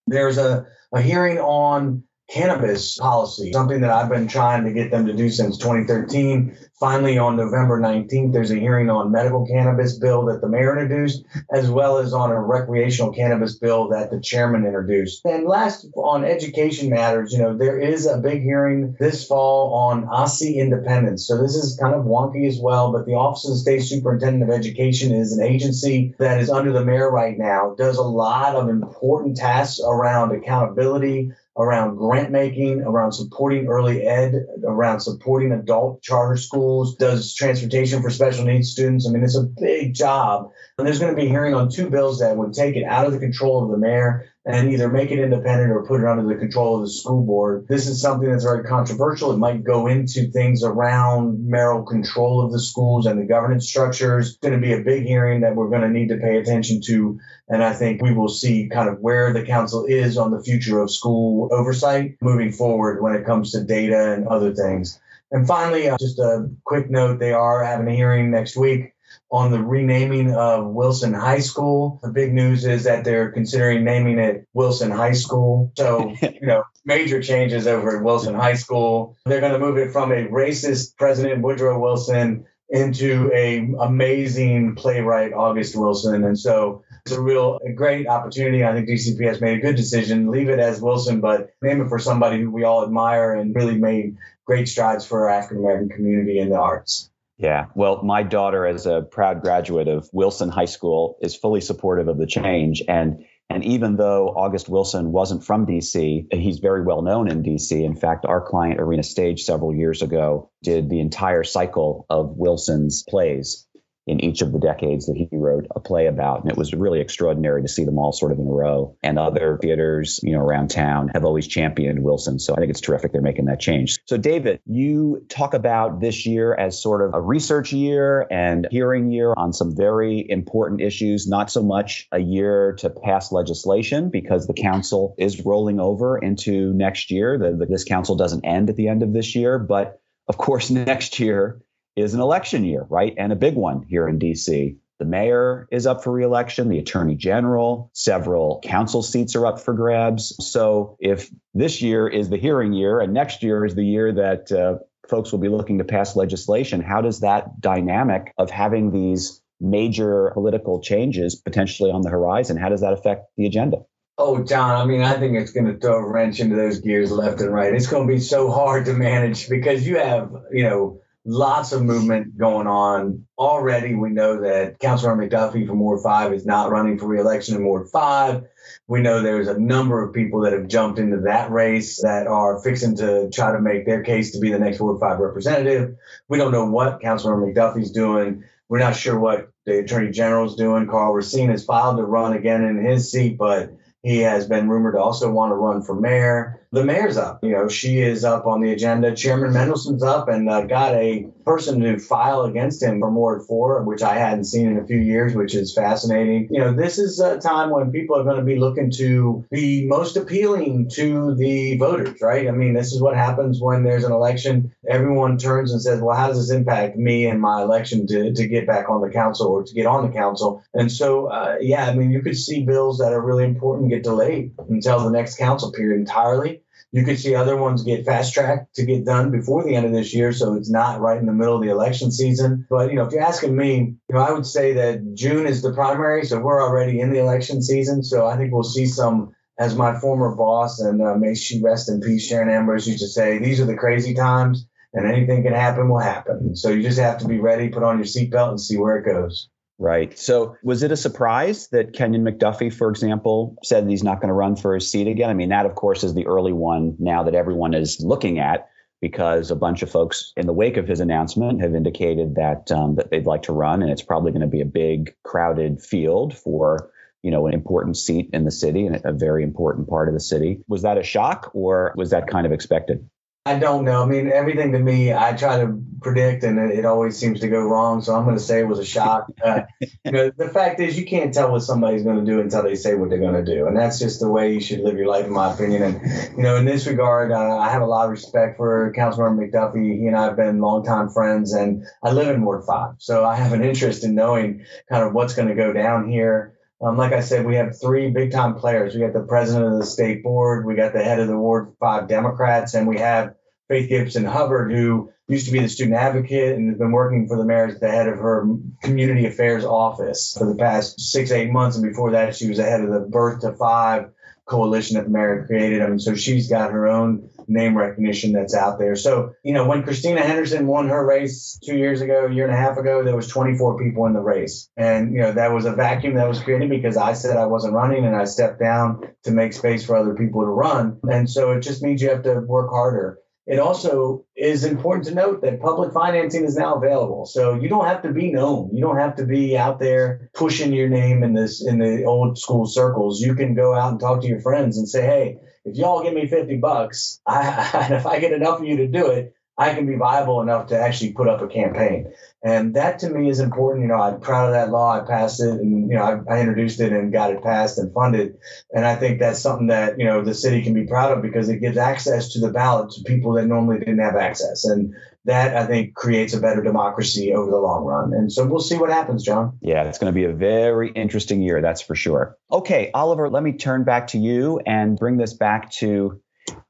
There's 0.08 0.38
a, 0.38 0.68
a 0.94 1.02
hearing 1.02 1.40
on 1.40 2.04
cannabis 2.30 2.98
policy, 2.98 3.52
something 3.52 3.82
that 3.82 3.92
I've 3.92 4.10
been 4.10 4.28
trying 4.28 4.64
to 4.64 4.72
get 4.72 4.92
them 4.92 5.06
to 5.08 5.14
do 5.14 5.30
since 5.30 5.58
2013. 5.58 6.58
Finally, 6.80 7.18
on 7.18 7.38
November 7.38 7.80
19th, 7.80 8.34
there's 8.34 8.52
a 8.52 8.56
hearing 8.56 8.90
on 8.90 9.12
medical 9.12 9.46
cannabis 9.46 9.98
bill 9.98 10.26
that 10.26 10.42
the 10.42 10.50
mayor 10.50 10.78
introduced, 10.78 11.24
as 11.54 11.70
well 11.70 11.98
as 11.98 12.14
on 12.14 12.32
a 12.32 12.42
recreational 12.42 13.14
cannabis 13.14 13.58
bill 13.58 13.90
that 13.90 14.10
the 14.10 14.20
chairman 14.20 14.66
introduced. 14.66 15.22
And 15.26 15.46
last, 15.46 15.86
on 15.96 16.26
education 16.26 16.90
matters, 16.90 17.32
you 17.32 17.40
know, 17.40 17.56
there 17.56 17.80
is 17.80 18.06
a 18.06 18.18
big 18.18 18.42
hearing 18.42 18.96
this 19.00 19.28
fall 19.28 19.74
on 19.74 20.08
OSSE 20.08 20.56
independence. 20.56 21.28
So 21.28 21.42
this 21.42 21.56
is 21.56 21.78
kind 21.82 21.94
of 21.94 22.06
wonky 22.06 22.48
as 22.48 22.60
well, 22.60 22.92
but 22.92 23.06
the 23.06 23.14
Office 23.14 23.46
of 23.46 23.52
the 23.52 23.60
State 23.60 23.84
Superintendent 23.84 24.44
of 24.44 24.50
Education 24.50 25.14
is 25.14 25.38
an 25.38 25.44
agency 25.46 26.16
that 26.20 26.40
is 26.40 26.50
under 26.50 26.74
the 26.74 26.84
mayor 26.84 27.12
right 27.12 27.38
now, 27.38 27.76
does 27.78 27.98
a 27.98 28.04
lot 28.04 28.56
of 28.56 28.70
important 28.70 29.38
tasks 29.38 29.80
around 29.86 30.32
accountability, 30.32 31.32
around 31.58 31.98
grant 31.98 32.32
making, 32.32 32.82
around 32.82 33.12
supporting 33.12 33.68
early 33.68 34.02
ed, 34.04 34.34
around 34.66 35.02
supporting 35.02 35.52
adult 35.52 36.02
charter 36.02 36.38
schools, 36.38 36.96
does 36.96 37.36
transportation 37.36 38.02
for 38.02 38.10
special 38.10 38.46
needs 38.46 38.72
students. 38.72 39.08
I 39.08 39.12
mean, 39.12 39.24
it's 39.24 39.38
a 39.38 39.44
big 39.44 39.94
job. 39.94 40.52
And 40.78 40.88
there's 40.88 41.00
going 41.00 41.16
to 41.16 41.20
be 41.20 41.28
a 41.28 41.30
hearing 41.30 41.54
on 41.54 41.70
two 41.70 41.90
bills 41.90 42.20
that 42.20 42.36
would 42.36 42.54
take 42.54 42.76
it 42.76 42.84
out 42.84 43.06
of 43.06 43.12
the 43.12 43.20
control 43.20 43.64
of 43.64 43.70
the 43.70 43.78
mayor 43.78 44.33
and 44.46 44.74
either 44.74 44.90
make 44.90 45.10
it 45.10 45.20
independent 45.20 45.72
or 45.72 45.86
put 45.86 46.02
it 46.02 46.08
under 46.08 46.28
the 46.28 46.40
control 46.40 46.76
of 46.76 46.82
the 46.82 46.90
school 46.90 47.26
board. 47.26 47.66
This 47.70 47.88
is 47.88 48.02
something 48.02 48.30
that's 48.30 48.44
very 48.44 48.66
controversial. 48.66 49.32
It 49.32 49.38
might 49.38 49.64
go 49.64 49.88
into 49.88 50.30
things 50.32 50.64
around 50.64 51.48
mayoral 51.48 51.84
control 51.84 52.44
of 52.44 52.52
the 52.52 52.60
schools 52.60 53.06
and 53.06 53.20
the 53.20 53.26
governance 53.26 53.70
structures. 53.70 54.30
It's 54.30 54.38
going 54.38 54.54
to 54.54 54.60
be 54.60 54.74
a 54.74 54.82
big 54.82 55.04
hearing 55.04 55.42
that 55.42 55.56
we're 55.56 55.70
going 55.70 55.84
to 55.84 55.90
need 55.90 56.10
to 56.10 56.18
pay 56.18 56.38
attention 56.38 56.82
to. 56.88 57.20
And 57.48 57.64
I 57.64 57.74
think 57.74 58.02
we 58.02 58.14
will 58.14 58.28
see 58.28 58.68
kind 58.68 58.90
of 58.90 59.00
where 59.00 59.32
the 59.32 59.46
council 59.46 59.86
is 59.86 60.18
on 60.18 60.32
the 60.32 60.44
future 60.44 60.82
of 60.82 60.92
school 60.92 61.48
oversight 61.54 62.18
moving 62.22 62.52
forward 62.52 63.02
when 63.02 63.16
it 63.16 63.26
comes 63.26 63.52
to 63.52 63.64
data 63.64 64.14
and 64.14 64.28
other 64.28 64.54
things. 64.54 65.00
And 65.32 65.48
finally, 65.48 65.88
uh, 65.88 65.98
just 66.00 66.20
a 66.20 66.50
quick 66.64 66.92
note 66.92 67.20
they 67.20 67.34
are 67.34 67.64
having 67.64 67.88
a 67.88 67.96
hearing 67.96 68.30
next 68.30 68.56
week 68.58 68.93
on 69.32 69.52
the 69.52 69.64
renaming 69.64 70.36
of 70.36 70.68
Wilson 70.68 71.14
High 71.14 71.40
School. 71.40 72.00
The 72.04 72.12
big 72.12 72.34
news 72.34 72.66
is 72.66 72.84
that 72.84 73.04
they're 73.04 73.32
considering 73.32 73.84
naming 73.84 74.20
it 74.20 74.48
Wilson 74.54 74.92
High 74.92 75.14
School. 75.14 75.72
So, 75.76 76.14
you 76.22 76.48
know, 76.48 76.64
major 76.86 77.22
changes 77.22 77.66
over 77.66 77.98
at 77.98 78.04
Wilson 78.04 78.36
High 78.36 78.54
School. 78.56 79.18
They're 79.26 79.42
going 79.42 79.54
to 79.54 79.60
move 79.60 79.78
it 79.78 79.92
from 79.92 80.12
a 80.12 80.28
racist 80.28 80.98
President 80.98 81.42
Woodrow 81.42 81.80
Wilson 81.80 82.46
into 82.70 83.32
a 83.34 83.60
amazing 83.82 84.76
playwright 84.76 85.34
August 85.34 85.76
Wilson. 85.76 86.24
And 86.24 86.38
so 86.38 86.84
it's 87.06 87.14
a 87.14 87.22
real 87.22 87.60
a 87.66 87.72
great 87.72 88.08
opportunity. 88.08 88.64
I 88.64 88.74
think 88.74 88.90
DCP 88.90 89.28
has 89.28 89.42
made 89.42 89.60
a 89.60 89.62
good 89.62 89.76
decision. 89.76 90.32
Leave 90.32 90.50
it 90.50 90.60
as 90.60 90.82
Wilson, 90.82 91.22
but 91.22 91.52
name 91.62 91.82
it 91.82 91.90
for 91.90 92.00
somebody 92.00 92.42
who 92.42 92.50
we 92.50 92.64
all 92.64 92.84
admire 92.84 93.34
and 93.34 93.56
really 93.56 93.78
made 93.78 94.18
great 94.46 94.68
strides 94.68 95.06
for 95.06 95.30
our 95.30 95.36
African 95.36 95.60
American 95.60 95.90
community 95.90 96.40
in 96.40 96.50
the 96.50 96.60
arts. 96.60 97.10
Yeah. 97.38 97.66
Well, 97.76 98.04
my 98.04 98.24
daughter, 98.24 98.66
as 98.66 98.86
a 98.86 99.02
proud 99.02 99.42
graduate 99.42 99.88
of 99.88 100.08
Wilson 100.14 100.50
High 100.50 100.66
School, 100.66 101.18
is 101.22 101.36
fully 101.36 101.62
supportive 101.62 102.08
of 102.08 102.18
the 102.18 102.28
change. 102.28 102.84
And 102.88 103.26
and 103.50 103.64
even 103.66 103.98
though 103.98 104.30
August 104.30 104.70
Wilson 104.70 105.12
wasn't 105.12 105.44
from 105.44 105.66
DC, 105.66 106.34
he's 106.34 106.60
very 106.60 106.84
well 106.84 107.02
known 107.02 107.30
in 107.30 107.44
DC. 107.44 107.72
In 107.84 107.96
fact, 107.96 108.26
our 108.26 108.42
client 108.42 108.80
Arena 108.80 109.04
Stage 109.04 109.44
several 109.44 109.76
years 109.76 110.02
ago 110.02 110.50
did 110.64 110.90
the 110.90 111.02
entire 111.02 111.44
cycle 111.44 112.06
of 112.10 112.38
Wilson's 112.38 113.04
plays 113.08 113.68
in 114.06 114.24
each 114.24 114.42
of 114.42 114.52
the 114.52 114.60
decades 114.60 115.06
that 115.06 115.16
he 115.16 115.28
wrote 115.32 115.68
a 115.76 115.80
play 115.80 116.08
about. 116.08 116.42
And 116.42 116.52
it 116.52 116.58
was 116.58 116.74
really 116.74 117.00
extraordinary 117.00 117.62
to 117.62 117.68
see 117.68 117.86
them 117.86 117.98
all 117.98 118.12
sort 118.12 118.32
of 118.32 118.40
in 118.40 118.48
a 118.48 118.52
row. 118.52 118.98
And 119.02 119.18
other 119.18 119.58
theaters, 119.62 120.20
you 120.24 120.34
know, 120.34 120.40
around 120.40 120.70
town 120.70 121.10
have 121.14 121.24
always 121.24 121.48
championed 121.48 122.04
Wilson. 122.04 122.40
So 122.40 122.54
I 122.54 122.58
think 122.58 122.70
it's 122.70 122.82
terrific 122.82 123.14
they're 123.14 123.22
making 123.22 123.46
that 123.46 123.60
change. 123.60 124.00
So, 124.06 124.18
David, 124.18 124.60
you 124.66 125.26
talk 125.30 125.54
about 125.54 126.02
this 126.02 126.26
year 126.26 126.54
as 126.54 126.82
sort 126.82 127.02
of 127.02 127.14
a 127.14 127.22
research 127.22 127.72
year 127.72 128.28
and 128.30 128.68
hearing 128.72 129.12
year 129.12 129.34
on 129.36 129.54
some 129.54 129.76
very 129.76 130.26
important 130.28 130.82
issues, 130.82 131.28
not 131.28 131.50
so 131.50 131.64
much 131.64 132.08
a 132.12 132.20
year 132.20 132.76
to 132.80 132.90
pass 132.90 133.32
legislation 133.32 134.10
because 134.10 134.48
the 134.48 134.54
council 134.54 135.16
is 135.18 135.46
rolling 135.46 135.80
over 135.80 136.18
into 136.18 136.74
next 136.74 137.12
year. 137.12 137.38
The, 137.38 137.56
the, 137.58 137.66
this 137.68 137.84
council 137.84 138.16
doesn't 138.16 138.46
end 138.46 138.70
at 138.70 138.76
the 138.76 138.90
end 138.90 139.04
of 139.04 139.14
this 139.14 139.36
year, 139.36 139.60
but 139.60 140.02
of 140.28 140.38
course, 140.38 140.70
next 140.72 141.20
year 141.20 141.62
is 141.96 142.14
an 142.14 142.22
election 142.22 142.64
year, 142.64 142.86
right? 142.90 143.14
And 143.18 143.32
a 143.32 143.36
big 143.36 143.56
one 143.56 143.84
here 143.84 144.08
in 144.08 144.20
DC. 144.20 144.78
The 145.00 145.06
mayor 145.06 145.68
is 145.72 145.86
up 145.86 146.04
for 146.04 146.12
reelection, 146.12 146.70
the 146.70 146.80
attorney 146.80 147.16
general, 147.16 147.90
several 147.94 148.62
council 148.64 149.02
seats 149.02 149.36
are 149.36 149.46
up 149.46 149.60
for 149.60 149.74
grabs. 149.74 150.36
So 150.40 150.98
if 151.00 151.30
this 151.54 151.82
year 151.82 152.08
is 152.08 152.30
the 152.30 152.38
hearing 152.38 152.74
year 152.74 153.00
and 153.00 153.14
next 153.14 153.44
year 153.44 153.66
is 153.66 153.76
the 153.76 153.84
year 153.84 154.14
that 154.14 154.52
uh, 154.52 154.78
folks 155.10 155.32
will 155.32 155.40
be 155.40 155.50
looking 155.50 155.80
to 155.80 155.84
pass 155.84 156.16
legislation, 156.16 156.82
how 156.82 157.02
does 157.02 157.20
that 157.22 157.60
dynamic 157.60 158.34
of 158.38 158.50
having 158.50 158.92
these 158.92 159.42
major 159.60 160.32
political 160.34 160.80
changes 160.80 161.36
potentially 161.36 161.92
on 161.92 162.02
the 162.02 162.10
horizon, 162.10 162.58
how 162.58 162.70
does 162.70 162.82
that 162.82 162.94
affect 162.94 163.26
the 163.38 163.46
agenda? 163.46 163.78
Oh, 164.18 164.44
John, 164.44 164.80
I 164.80 164.86
mean, 164.86 165.02
I 165.02 165.14
think 165.14 165.38
it's 165.38 165.52
going 165.52 165.66
to 165.66 165.78
throw 165.80 165.98
a 165.98 166.08
wrench 166.08 166.40
into 166.40 166.56
those 166.56 166.82
gears 166.82 167.12
left 167.12 167.42
and 167.42 167.52
right. 167.52 167.74
It's 167.74 167.88
going 167.88 168.08
to 168.08 168.14
be 168.14 168.20
so 168.20 168.52
hard 168.52 168.86
to 168.86 168.94
manage 168.94 169.50
because 169.50 169.88
you 169.88 169.98
have, 169.98 170.32
you 170.52 170.64
know, 170.64 171.02
lots 171.26 171.72
of 171.72 171.82
movement 171.84 172.38
going 172.38 172.68
on 172.68 173.26
already. 173.38 173.96
We 173.96 174.10
know 174.10 174.42
that 174.42 174.80
Councilor 174.80 175.16
McDuffie 175.16 175.68
from 175.68 175.80
Ward 175.80 176.02
5 176.04 176.34
is 176.34 176.46
not 176.46 176.70
running 176.70 176.98
for 176.98 177.08
reelection 177.08 177.56
in 177.56 177.64
Ward 177.64 177.90
5. 177.90 178.44
We 178.88 179.02
know 179.02 179.22
there's 179.22 179.48
a 179.48 179.60
number 179.60 180.04
of 180.04 180.14
people 180.14 180.42
that 180.42 180.54
have 180.54 180.68
jumped 180.68 181.00
into 181.00 181.22
that 181.22 181.52
race 181.52 182.02
that 182.02 182.28
are 182.28 182.62
fixing 182.62 182.98
to 182.98 183.30
try 183.30 183.54
to 183.54 183.62
make 183.62 183.86
their 183.86 184.04
case 184.04 184.32
to 184.32 184.40
be 184.40 184.52
the 184.52 184.60
next 184.60 184.80
Ward 184.80 185.00
5 185.00 185.20
representative. 185.20 185.96
We 186.28 186.38
don't 186.38 186.52
know 186.52 186.66
what 186.66 187.02
Councilor 187.02 187.38
McDuffie's 187.38 187.92
doing. 187.92 188.44
We're 188.68 188.80
not 188.80 188.96
sure 188.96 189.18
what 189.18 189.50
the 189.66 189.80
Attorney 189.80 190.12
General's 190.12 190.56
doing. 190.56 190.88
Karl 190.88 191.14
Racine 191.14 191.50
has 191.50 191.64
filed 191.64 191.98
to 191.98 192.04
run 192.04 192.34
again 192.34 192.64
in 192.64 192.84
his 192.84 193.12
seat, 193.12 193.38
but 193.38 193.72
he 194.02 194.20
has 194.20 194.48
been 194.48 194.68
rumored 194.68 194.96
to 194.96 195.00
also 195.00 195.32
want 195.32 195.52
to 195.52 195.56
run 195.56 195.82
for 195.84 195.96
mayor 195.96 196.63
the 196.74 196.84
mayor's 196.84 197.18
up. 197.18 197.44
You 197.44 197.52
know, 197.52 197.68
she 197.68 198.02
is 198.02 198.26
up 198.26 198.48
on 198.48 198.60
the 198.60 198.72
agenda. 198.72 199.16
Chairman 199.16 199.54
Mendelson's 199.54 200.02
up 200.02 200.28
and 200.28 200.50
uh, 200.50 200.62
got 200.62 200.96
a 200.96 201.28
person 201.46 201.80
to 201.82 202.00
file 202.00 202.46
against 202.46 202.82
him 202.82 203.00
for 203.00 203.12
Ward 203.12 203.44
4, 203.46 203.84
which 203.84 204.02
I 204.02 204.16
hadn't 204.16 204.46
seen 204.46 204.70
in 204.70 204.80
a 204.80 204.86
few 204.86 204.98
years, 204.98 205.36
which 205.36 205.54
is 205.54 205.72
fascinating. 205.72 206.48
You 206.50 206.62
know, 206.62 206.74
this 206.74 206.98
is 206.98 207.20
a 207.20 207.38
time 207.38 207.70
when 207.70 207.92
people 207.92 208.20
are 208.20 208.24
going 208.24 208.38
to 208.38 208.44
be 208.44 208.56
looking 208.56 208.90
to 208.94 209.46
be 209.52 209.86
most 209.86 210.18
appealing 210.18 210.90
to 210.96 211.36
the 211.36 211.78
voters, 211.78 212.20
right? 212.22 212.48
I 212.48 212.52
mean, 212.52 212.74
this 212.74 212.92
is 212.92 213.00
what 213.00 213.16
happens 213.16 213.62
when 213.62 213.84
there's 213.84 214.04
an 214.04 214.12
election. 214.12 214.74
Everyone 214.90 215.38
turns 215.38 215.72
and 215.72 215.82
says, 215.82 216.02
well, 216.02 216.18
how 216.18 216.28
does 216.28 216.40
this 216.40 216.56
impact 216.56 216.98
me 216.98 217.28
and 217.28 217.40
my 217.40 217.62
election 217.62 218.08
to, 218.08 218.34
to 218.34 218.48
get 218.48 218.66
back 218.66 218.90
on 218.90 219.02
the 219.02 219.12
council 219.12 219.48
or 219.48 219.64
to 219.64 219.74
get 219.76 219.86
on 219.86 220.08
the 220.08 220.12
council? 220.12 220.64
And 220.74 220.92
so, 220.92 221.28
uh, 221.28 221.58
yeah, 221.62 221.86
I 221.86 221.94
mean, 221.94 222.10
you 222.10 222.24
could 222.24 222.38
see 222.38 222.66
bills 222.66 222.98
that 222.98 223.14
are 223.14 223.22
really 223.22 223.44
important 223.44 223.92
get 223.92 224.02
delayed 224.02 224.56
until 224.70 225.04
the 225.04 225.12
next 225.12 225.38
council 225.38 225.72
period 225.72 226.00
entirely. 226.00 226.63
You 226.94 227.04
could 227.04 227.20
see 227.20 227.34
other 227.34 227.58
ones 227.58 227.82
get 227.82 228.06
fast 228.06 228.36
tracked 228.36 228.76
to 228.76 228.86
get 228.86 229.04
done 229.04 229.32
before 229.32 229.64
the 229.64 229.76
end 229.76 229.88
of 229.88 229.92
this 229.92 230.14
year, 230.14 230.32
so 230.32 230.54
it's 230.54 230.70
not 230.70 231.02
right 231.02 231.18
in 231.18 231.26
the 231.26 231.34
middle 231.34 231.56
of 231.56 231.64
the 231.64 231.72
election 231.72 232.12
season. 232.12 232.68
But 232.70 232.92
you 232.92 232.98
know, 232.98 233.06
if 233.08 233.12
you're 233.12 233.24
asking 233.24 233.56
me, 233.56 233.96
you 234.08 234.16
know, 234.16 234.20
I 234.20 234.32
would 234.32 234.46
say 234.46 234.74
that 234.74 235.16
June 235.16 235.48
is 235.48 235.64
the 235.64 235.74
primary, 235.74 236.24
so 236.24 236.40
we're 236.40 236.62
already 236.62 237.00
in 237.00 237.12
the 237.12 237.18
election 237.18 237.64
season. 237.64 238.04
So 238.04 238.28
I 238.28 238.38
think 238.38 238.54
we'll 238.54 238.64
see 238.64 238.86
some. 238.86 239.34
As 239.60 239.76
my 239.76 240.00
former 240.00 240.36
boss, 240.36 240.80
and 240.80 241.00
uh, 241.00 241.16
may 241.16 241.36
she 241.36 241.62
rest 241.62 241.88
in 241.88 242.02
peace, 242.02 242.26
Sharon 242.26 242.50
Ambrose 242.50 242.88
used 242.88 243.02
to 243.02 243.08
say, 243.08 243.38
"These 243.38 243.60
are 243.60 243.66
the 243.66 243.76
crazy 243.76 244.16
times, 244.16 244.68
and 244.94 245.06
anything 245.06 245.44
can 245.44 245.54
happen 245.54 245.90
will 245.90 246.00
happen." 246.00 246.56
So 246.56 246.70
you 246.70 246.82
just 246.82 247.00
have 247.00 247.20
to 247.20 247.28
be 247.28 247.40
ready, 247.40 247.70
put 247.70 247.84
on 247.84 247.98
your 247.98 248.06
seatbelt, 248.06 248.50
and 248.50 248.62
see 248.62 248.78
where 248.78 248.98
it 248.98 249.06
goes. 249.06 249.50
Right. 249.80 250.18
So 250.18 250.56
was 250.64 250.84
it 250.84 250.92
a 250.92 250.98
surprise 250.98 251.68
that 251.70 251.94
Kenyon 251.94 252.24
McDuffie, 252.24 252.74
for 252.74 252.90
example, 252.90 253.58
said 253.64 253.88
he's 253.90 254.04
not 254.04 254.22
going 254.22 254.28
to 254.28 254.34
run 254.34 254.56
for 254.56 254.76
his 254.76 254.90
seat 254.90 255.08
again? 255.08 255.30
I 255.30 255.34
mean, 255.34 255.50
that, 255.50 255.66
of 255.66 255.76
course, 255.76 256.04
is 256.04 256.14
the 256.14 256.28
early 256.28 256.54
one 256.54 256.96
now 257.00 257.24
that 257.24 257.36
everyone 257.36 257.74
is 257.74 258.00
looking 258.00 258.40
at 258.40 258.70
because 259.02 259.52
a 259.52 259.56
bunch 259.58 259.82
of 259.82 259.92
folks 259.92 260.32
in 260.38 260.46
the 260.46 260.54
wake 260.54 260.78
of 260.78 260.88
his 260.88 261.02
announcement 261.02 261.60
have 261.60 261.76
indicated 261.76 262.36
that 262.36 262.72
um, 262.72 262.96
that 262.96 263.12
they'd 263.12 263.26
like 263.26 263.44
to 263.44 263.52
run, 263.52 263.82
and 263.82 263.92
it's 263.92 264.02
probably 264.02 264.32
going 264.32 264.40
to 264.40 264.48
be 264.48 264.62
a 264.62 264.66
big, 264.66 265.14
crowded 265.24 265.82
field 265.82 266.38
for 266.38 266.90
you 267.22 267.30
know 267.30 267.48
an 267.48 267.54
important 267.54 267.98
seat 267.98 268.30
in 268.32 268.46
the 268.46 268.52
city 268.52 268.86
and 268.86 269.02
a 269.04 269.12
very 269.12 269.44
important 269.44 269.90
part 269.90 270.08
of 270.08 270.14
the 270.14 270.22
city. 270.22 270.64
Was 270.70 270.84
that 270.84 270.98
a 270.98 271.04
shock, 271.04 271.52
or 271.54 271.94
was 271.98 272.12
that 272.12 272.28
kind 272.28 272.46
of 272.46 272.54
expected? 272.54 273.10
I 273.46 273.60
don't 273.60 273.84
know. 273.84 274.02
I 274.02 274.06
mean, 274.06 274.32
everything 274.32 274.72
to 274.72 274.80
me, 274.80 275.14
I 275.14 275.34
try 275.34 275.60
to 275.60 275.78
predict, 276.02 276.44
and 276.44 276.58
it, 276.58 276.80
it 276.80 276.86
always 276.86 277.18
seems 277.18 277.42
to 277.42 277.50
go 277.50 277.60
wrong. 277.62 278.02
So 278.02 278.16
I'm 278.16 278.24
going 278.24 278.38
to 278.38 278.44
say 278.44 278.60
it 278.60 278.68
was 278.68 278.80
a 278.80 278.86
shock. 278.86 279.28
Uh, 279.44 279.64
you 280.06 280.12
know, 280.12 280.32
the 280.38 280.48
fact 280.48 280.80
is, 280.80 280.98
you 280.98 281.06
can't 281.06 281.34
tell 281.34 281.52
what 281.52 281.60
somebody's 281.60 282.04
going 282.04 282.24
to 282.24 282.32
do 282.32 282.40
until 282.40 282.64
they 282.64 282.76
say 282.76 282.96
what 282.96 283.10
they're 283.10 283.20
going 283.20 283.34
to 283.34 283.44
do, 283.44 283.68
and 283.68 283.76
that's 283.76 284.00
just 284.00 284.22
the 284.22 284.30
way 284.30 284.54
you 284.54 284.62
should 284.62 284.80
live 284.80 284.96
your 284.96 285.08
life, 285.08 285.26
in 285.26 285.34
my 285.34 285.54
opinion. 285.54 285.84
And 285.84 286.38
you 286.38 286.44
know, 286.44 286.56
in 286.56 286.64
this 286.64 286.88
regard, 286.88 287.34
uh, 287.34 287.58
I 287.58 287.70
have 287.70 287.82
a 287.82 287.86
lot 287.86 288.06
of 288.06 288.12
respect 288.12 288.56
for 288.56 288.94
Councilmember 288.96 289.52
McDuffie. 289.52 290.00
He 290.00 290.08
and 290.08 290.16
I 290.16 290.24
have 290.24 290.38
been 290.38 290.62
longtime 290.62 291.10
friends, 291.10 291.54
and 291.54 291.86
I 292.02 292.14
live 292.14 292.34
in 292.34 292.46
Ward 292.46 292.64
Five, 292.66 292.96
so 293.00 293.26
I 293.26 293.36
have 293.36 293.52
an 293.52 293.66
interest 293.66 294.06
in 294.06 294.16
knowing 294.16 294.66
kind 294.90 295.04
of 295.04 295.14
what's 295.14 295.34
going 295.34 295.50
to 295.50 295.56
go 295.56 295.74
down 295.74 296.10
here. 296.10 296.53
Um, 296.84 296.98
like 296.98 297.14
I 297.14 297.22
said, 297.22 297.46
we 297.46 297.56
have 297.56 297.80
three 297.80 298.10
big 298.10 298.32
time 298.32 298.56
players. 298.56 298.94
We 298.94 299.02
got 299.02 299.14
the 299.14 299.22
president 299.22 299.74
of 299.74 299.80
the 299.80 299.86
state 299.86 300.22
board, 300.22 300.66
we 300.66 300.76
got 300.76 300.92
the 300.92 301.04
head 301.04 301.20
of 301.20 301.28
the 301.28 301.38
Ward 301.38 301.74
5 301.80 302.10
Democrats, 302.10 302.74
and 302.74 302.88
we 302.88 302.98
have 302.98 303.36
Faith 303.70 303.88
Gibson 303.88 304.26
Hubbard, 304.26 304.74
who 304.74 305.10
used 305.30 305.46
to 305.46 305.54
be 305.54 305.60
the 305.60 305.70
student 305.70 305.96
advocate 305.96 306.56
and 306.56 306.70
has 306.70 306.78
been 306.78 306.92
working 306.92 307.28
for 307.28 307.38
the 307.38 307.46
mayor 307.46 307.68
as 307.68 307.80
the 307.80 307.90
head 307.90 308.10
of 308.10 308.18
her 308.18 308.46
community 308.82 309.26
affairs 309.26 309.64
office 309.64 310.36
for 310.38 310.46
the 310.46 310.56
past 310.56 311.00
six, 311.00 311.32
eight 311.32 311.50
months. 311.50 311.78
And 311.78 311.88
before 311.88 312.12
that, 312.12 312.36
she 312.36 312.50
was 312.50 312.58
the 312.58 312.66
head 312.66 312.82
of 312.82 312.92
the 312.92 313.00
Birth 313.00 313.42
to 313.42 313.54
Five 313.54 314.10
coalition 314.46 314.98
that 314.98 315.06
the 315.06 315.10
mayor 315.10 315.46
created. 315.48 315.82
I 315.82 315.88
mean, 315.88 316.00
so 316.00 316.16
she's 316.16 316.50
got 316.50 316.72
her 316.72 316.88
own 316.88 317.30
name 317.48 317.78
recognition 317.78 318.32
that's 318.34 318.56
out 318.56 318.80
there. 318.80 318.96
So, 318.96 319.34
you 319.44 319.54
know, 319.54 319.68
when 319.68 319.84
Christina 319.84 320.22
Henderson 320.22 320.68
won 320.68 320.90
her 320.90 321.06
race 321.06 321.60
two 321.64 321.76
years 321.76 322.02
ago, 322.02 322.26
a 322.26 322.34
year 322.34 322.46
and 322.46 322.54
a 322.54 322.58
half 322.58 322.78
ago, 322.78 323.04
there 323.04 323.16
was 323.16 323.28
24 323.28 323.78
people 323.78 324.06
in 324.06 324.14
the 324.14 324.22
race. 324.22 324.70
And, 324.78 325.14
you 325.14 325.22
know, 325.22 325.34
that 325.34 325.54
was 325.54 325.66
a 325.66 325.74
vacuum 325.74 326.16
that 326.16 326.28
was 326.28 326.42
created 326.42 326.70
because 326.70 326.98
I 326.98 327.14
said 327.14 327.38
I 327.38 327.46
wasn't 327.46 327.74
running 327.74 328.06
and 328.06 328.16
I 328.16 328.26
stepped 328.26 328.60
down 328.60 329.08
to 329.24 329.32
make 329.32 329.54
space 329.54 329.86
for 329.86 329.96
other 329.96 330.16
people 330.16 330.42
to 330.42 330.48
run. 330.48 331.00
And 331.04 331.30
so 331.30 331.52
it 331.52 331.62
just 331.62 331.84
means 331.84 332.02
you 332.02 332.10
have 332.10 332.24
to 332.24 332.40
work 332.42 332.70
harder. 332.72 333.20
It 333.46 333.60
also 333.60 334.26
is 334.38 334.64
important 334.64 335.08
to 335.08 335.14
note 335.14 335.42
that 335.42 335.60
public 335.60 335.92
financing 335.94 336.46
is 336.46 336.56
now 336.56 336.76
available. 336.76 337.26
So 337.26 337.56
you 337.56 337.68
don't 337.68 337.86
have 337.86 338.04
to 338.04 338.12
be 338.12 338.32
known. 338.32 338.70
You 338.74 338.82
don't 338.82 339.00
have 339.00 339.16
to 339.18 339.26
be 339.26 339.58
out 339.58 339.80
there 339.80 340.30
pushing 340.34 340.72
your 340.72 340.88
name 340.88 341.24
in 341.24 341.34
this 341.34 341.66
in 341.66 341.80
the 341.80 342.06
old 342.06 342.38
school 342.38 342.66
circles. 342.66 343.20
You 343.20 343.36
can 343.36 343.54
go 343.54 343.76
out 343.76 343.92
and 343.92 344.00
talk 344.00 344.22
to 344.22 344.28
your 344.28 344.40
friends 344.40 344.78
and 344.78 344.88
say, 344.88 345.02
"Hey, 345.02 345.40
if 345.66 345.76
y'all 345.76 346.04
give 346.04 346.14
me 346.14 346.28
50 346.28 346.58
bucks, 346.58 347.20
I, 347.28 347.70
and 347.86 347.94
if 347.94 348.06
I 348.06 348.20
get 348.20 348.32
enough 348.32 348.60
of 348.60 348.66
you 348.66 348.78
to 348.78 348.88
do 348.88 349.08
it, 349.08 349.34
I 349.58 349.76
can 349.76 349.86
be 349.86 349.96
viable 349.96 350.42
enough 350.42 350.68
to 350.68 350.80
actually 350.80 351.14
put 351.14 351.28
up 351.28 351.42
a 351.42 351.48
campaign. 351.48 352.12
And 352.44 352.76
that 352.76 353.00
to 353.00 353.10
me 353.10 353.30
is 353.30 353.40
important. 353.40 353.84
You 353.84 353.90
know, 353.90 354.02
I'm 354.02 354.20
proud 354.20 354.48
of 354.48 354.54
that 354.54 354.72
law. 354.72 355.00
I 355.00 355.06
passed 355.06 355.42
it 355.42 355.50
and, 355.50 355.90
you 355.90 355.96
know, 355.96 356.04
I, 356.04 356.36
I, 356.36 356.40
introduced 356.40 356.80
it 356.80 356.92
and 356.92 357.14
got 357.14 357.32
it 357.32 357.44
passed 357.44 357.78
and 357.78 357.94
funded. 357.94 358.38
And 358.72 358.84
I 358.84 358.96
think 358.96 359.20
that's 359.20 359.40
something 359.40 359.68
that, 359.68 360.00
you 360.00 360.06
know, 360.06 360.24
the 360.24 360.34
city 360.34 360.64
can 360.64 360.74
be 360.74 360.86
proud 360.86 361.16
of 361.16 361.22
because 361.22 361.50
it 361.50 361.62
gives 361.62 361.78
access 361.78 362.34
to 362.34 362.40
the 362.40 362.50
ballot 362.50 362.92
to 362.92 363.04
people 363.04 363.34
that 363.34 363.46
normally 363.46 363.78
didn't 363.78 364.00
have 364.00 364.16
access. 364.16 364.66
And 364.66 364.96
that 365.26 365.56
I 365.56 365.68
think 365.68 365.94
creates 365.94 366.34
a 366.34 366.42
better 366.42 366.62
democracy 366.62 367.34
over 367.34 367.50
the 367.50 367.58
long 367.58 367.86
run. 367.86 368.14
And 368.14 368.32
so 368.32 368.46
we'll 368.46 368.60
see 368.60 368.78
what 368.78 368.90
happens, 368.90 369.24
John. 369.24 369.58
Yeah, 369.62 369.84
it's 369.84 370.00
going 370.00 370.12
to 370.12 370.16
be 370.16 370.26
a 370.26 370.34
very 370.34 370.90
interesting 370.92 371.42
year, 371.42 371.62
that's 371.62 371.82
for 371.82 371.96
sure. 371.96 372.38
Okay, 372.52 372.92
Oliver, 372.94 373.30
let 373.30 373.44
me 373.44 373.54
turn 373.54 373.84
back 373.84 374.08
to 374.08 374.18
you 374.18 374.60
and 374.66 374.98
bring 374.98 375.18
this 375.18 375.34
back 375.34 375.72
to 375.74 376.22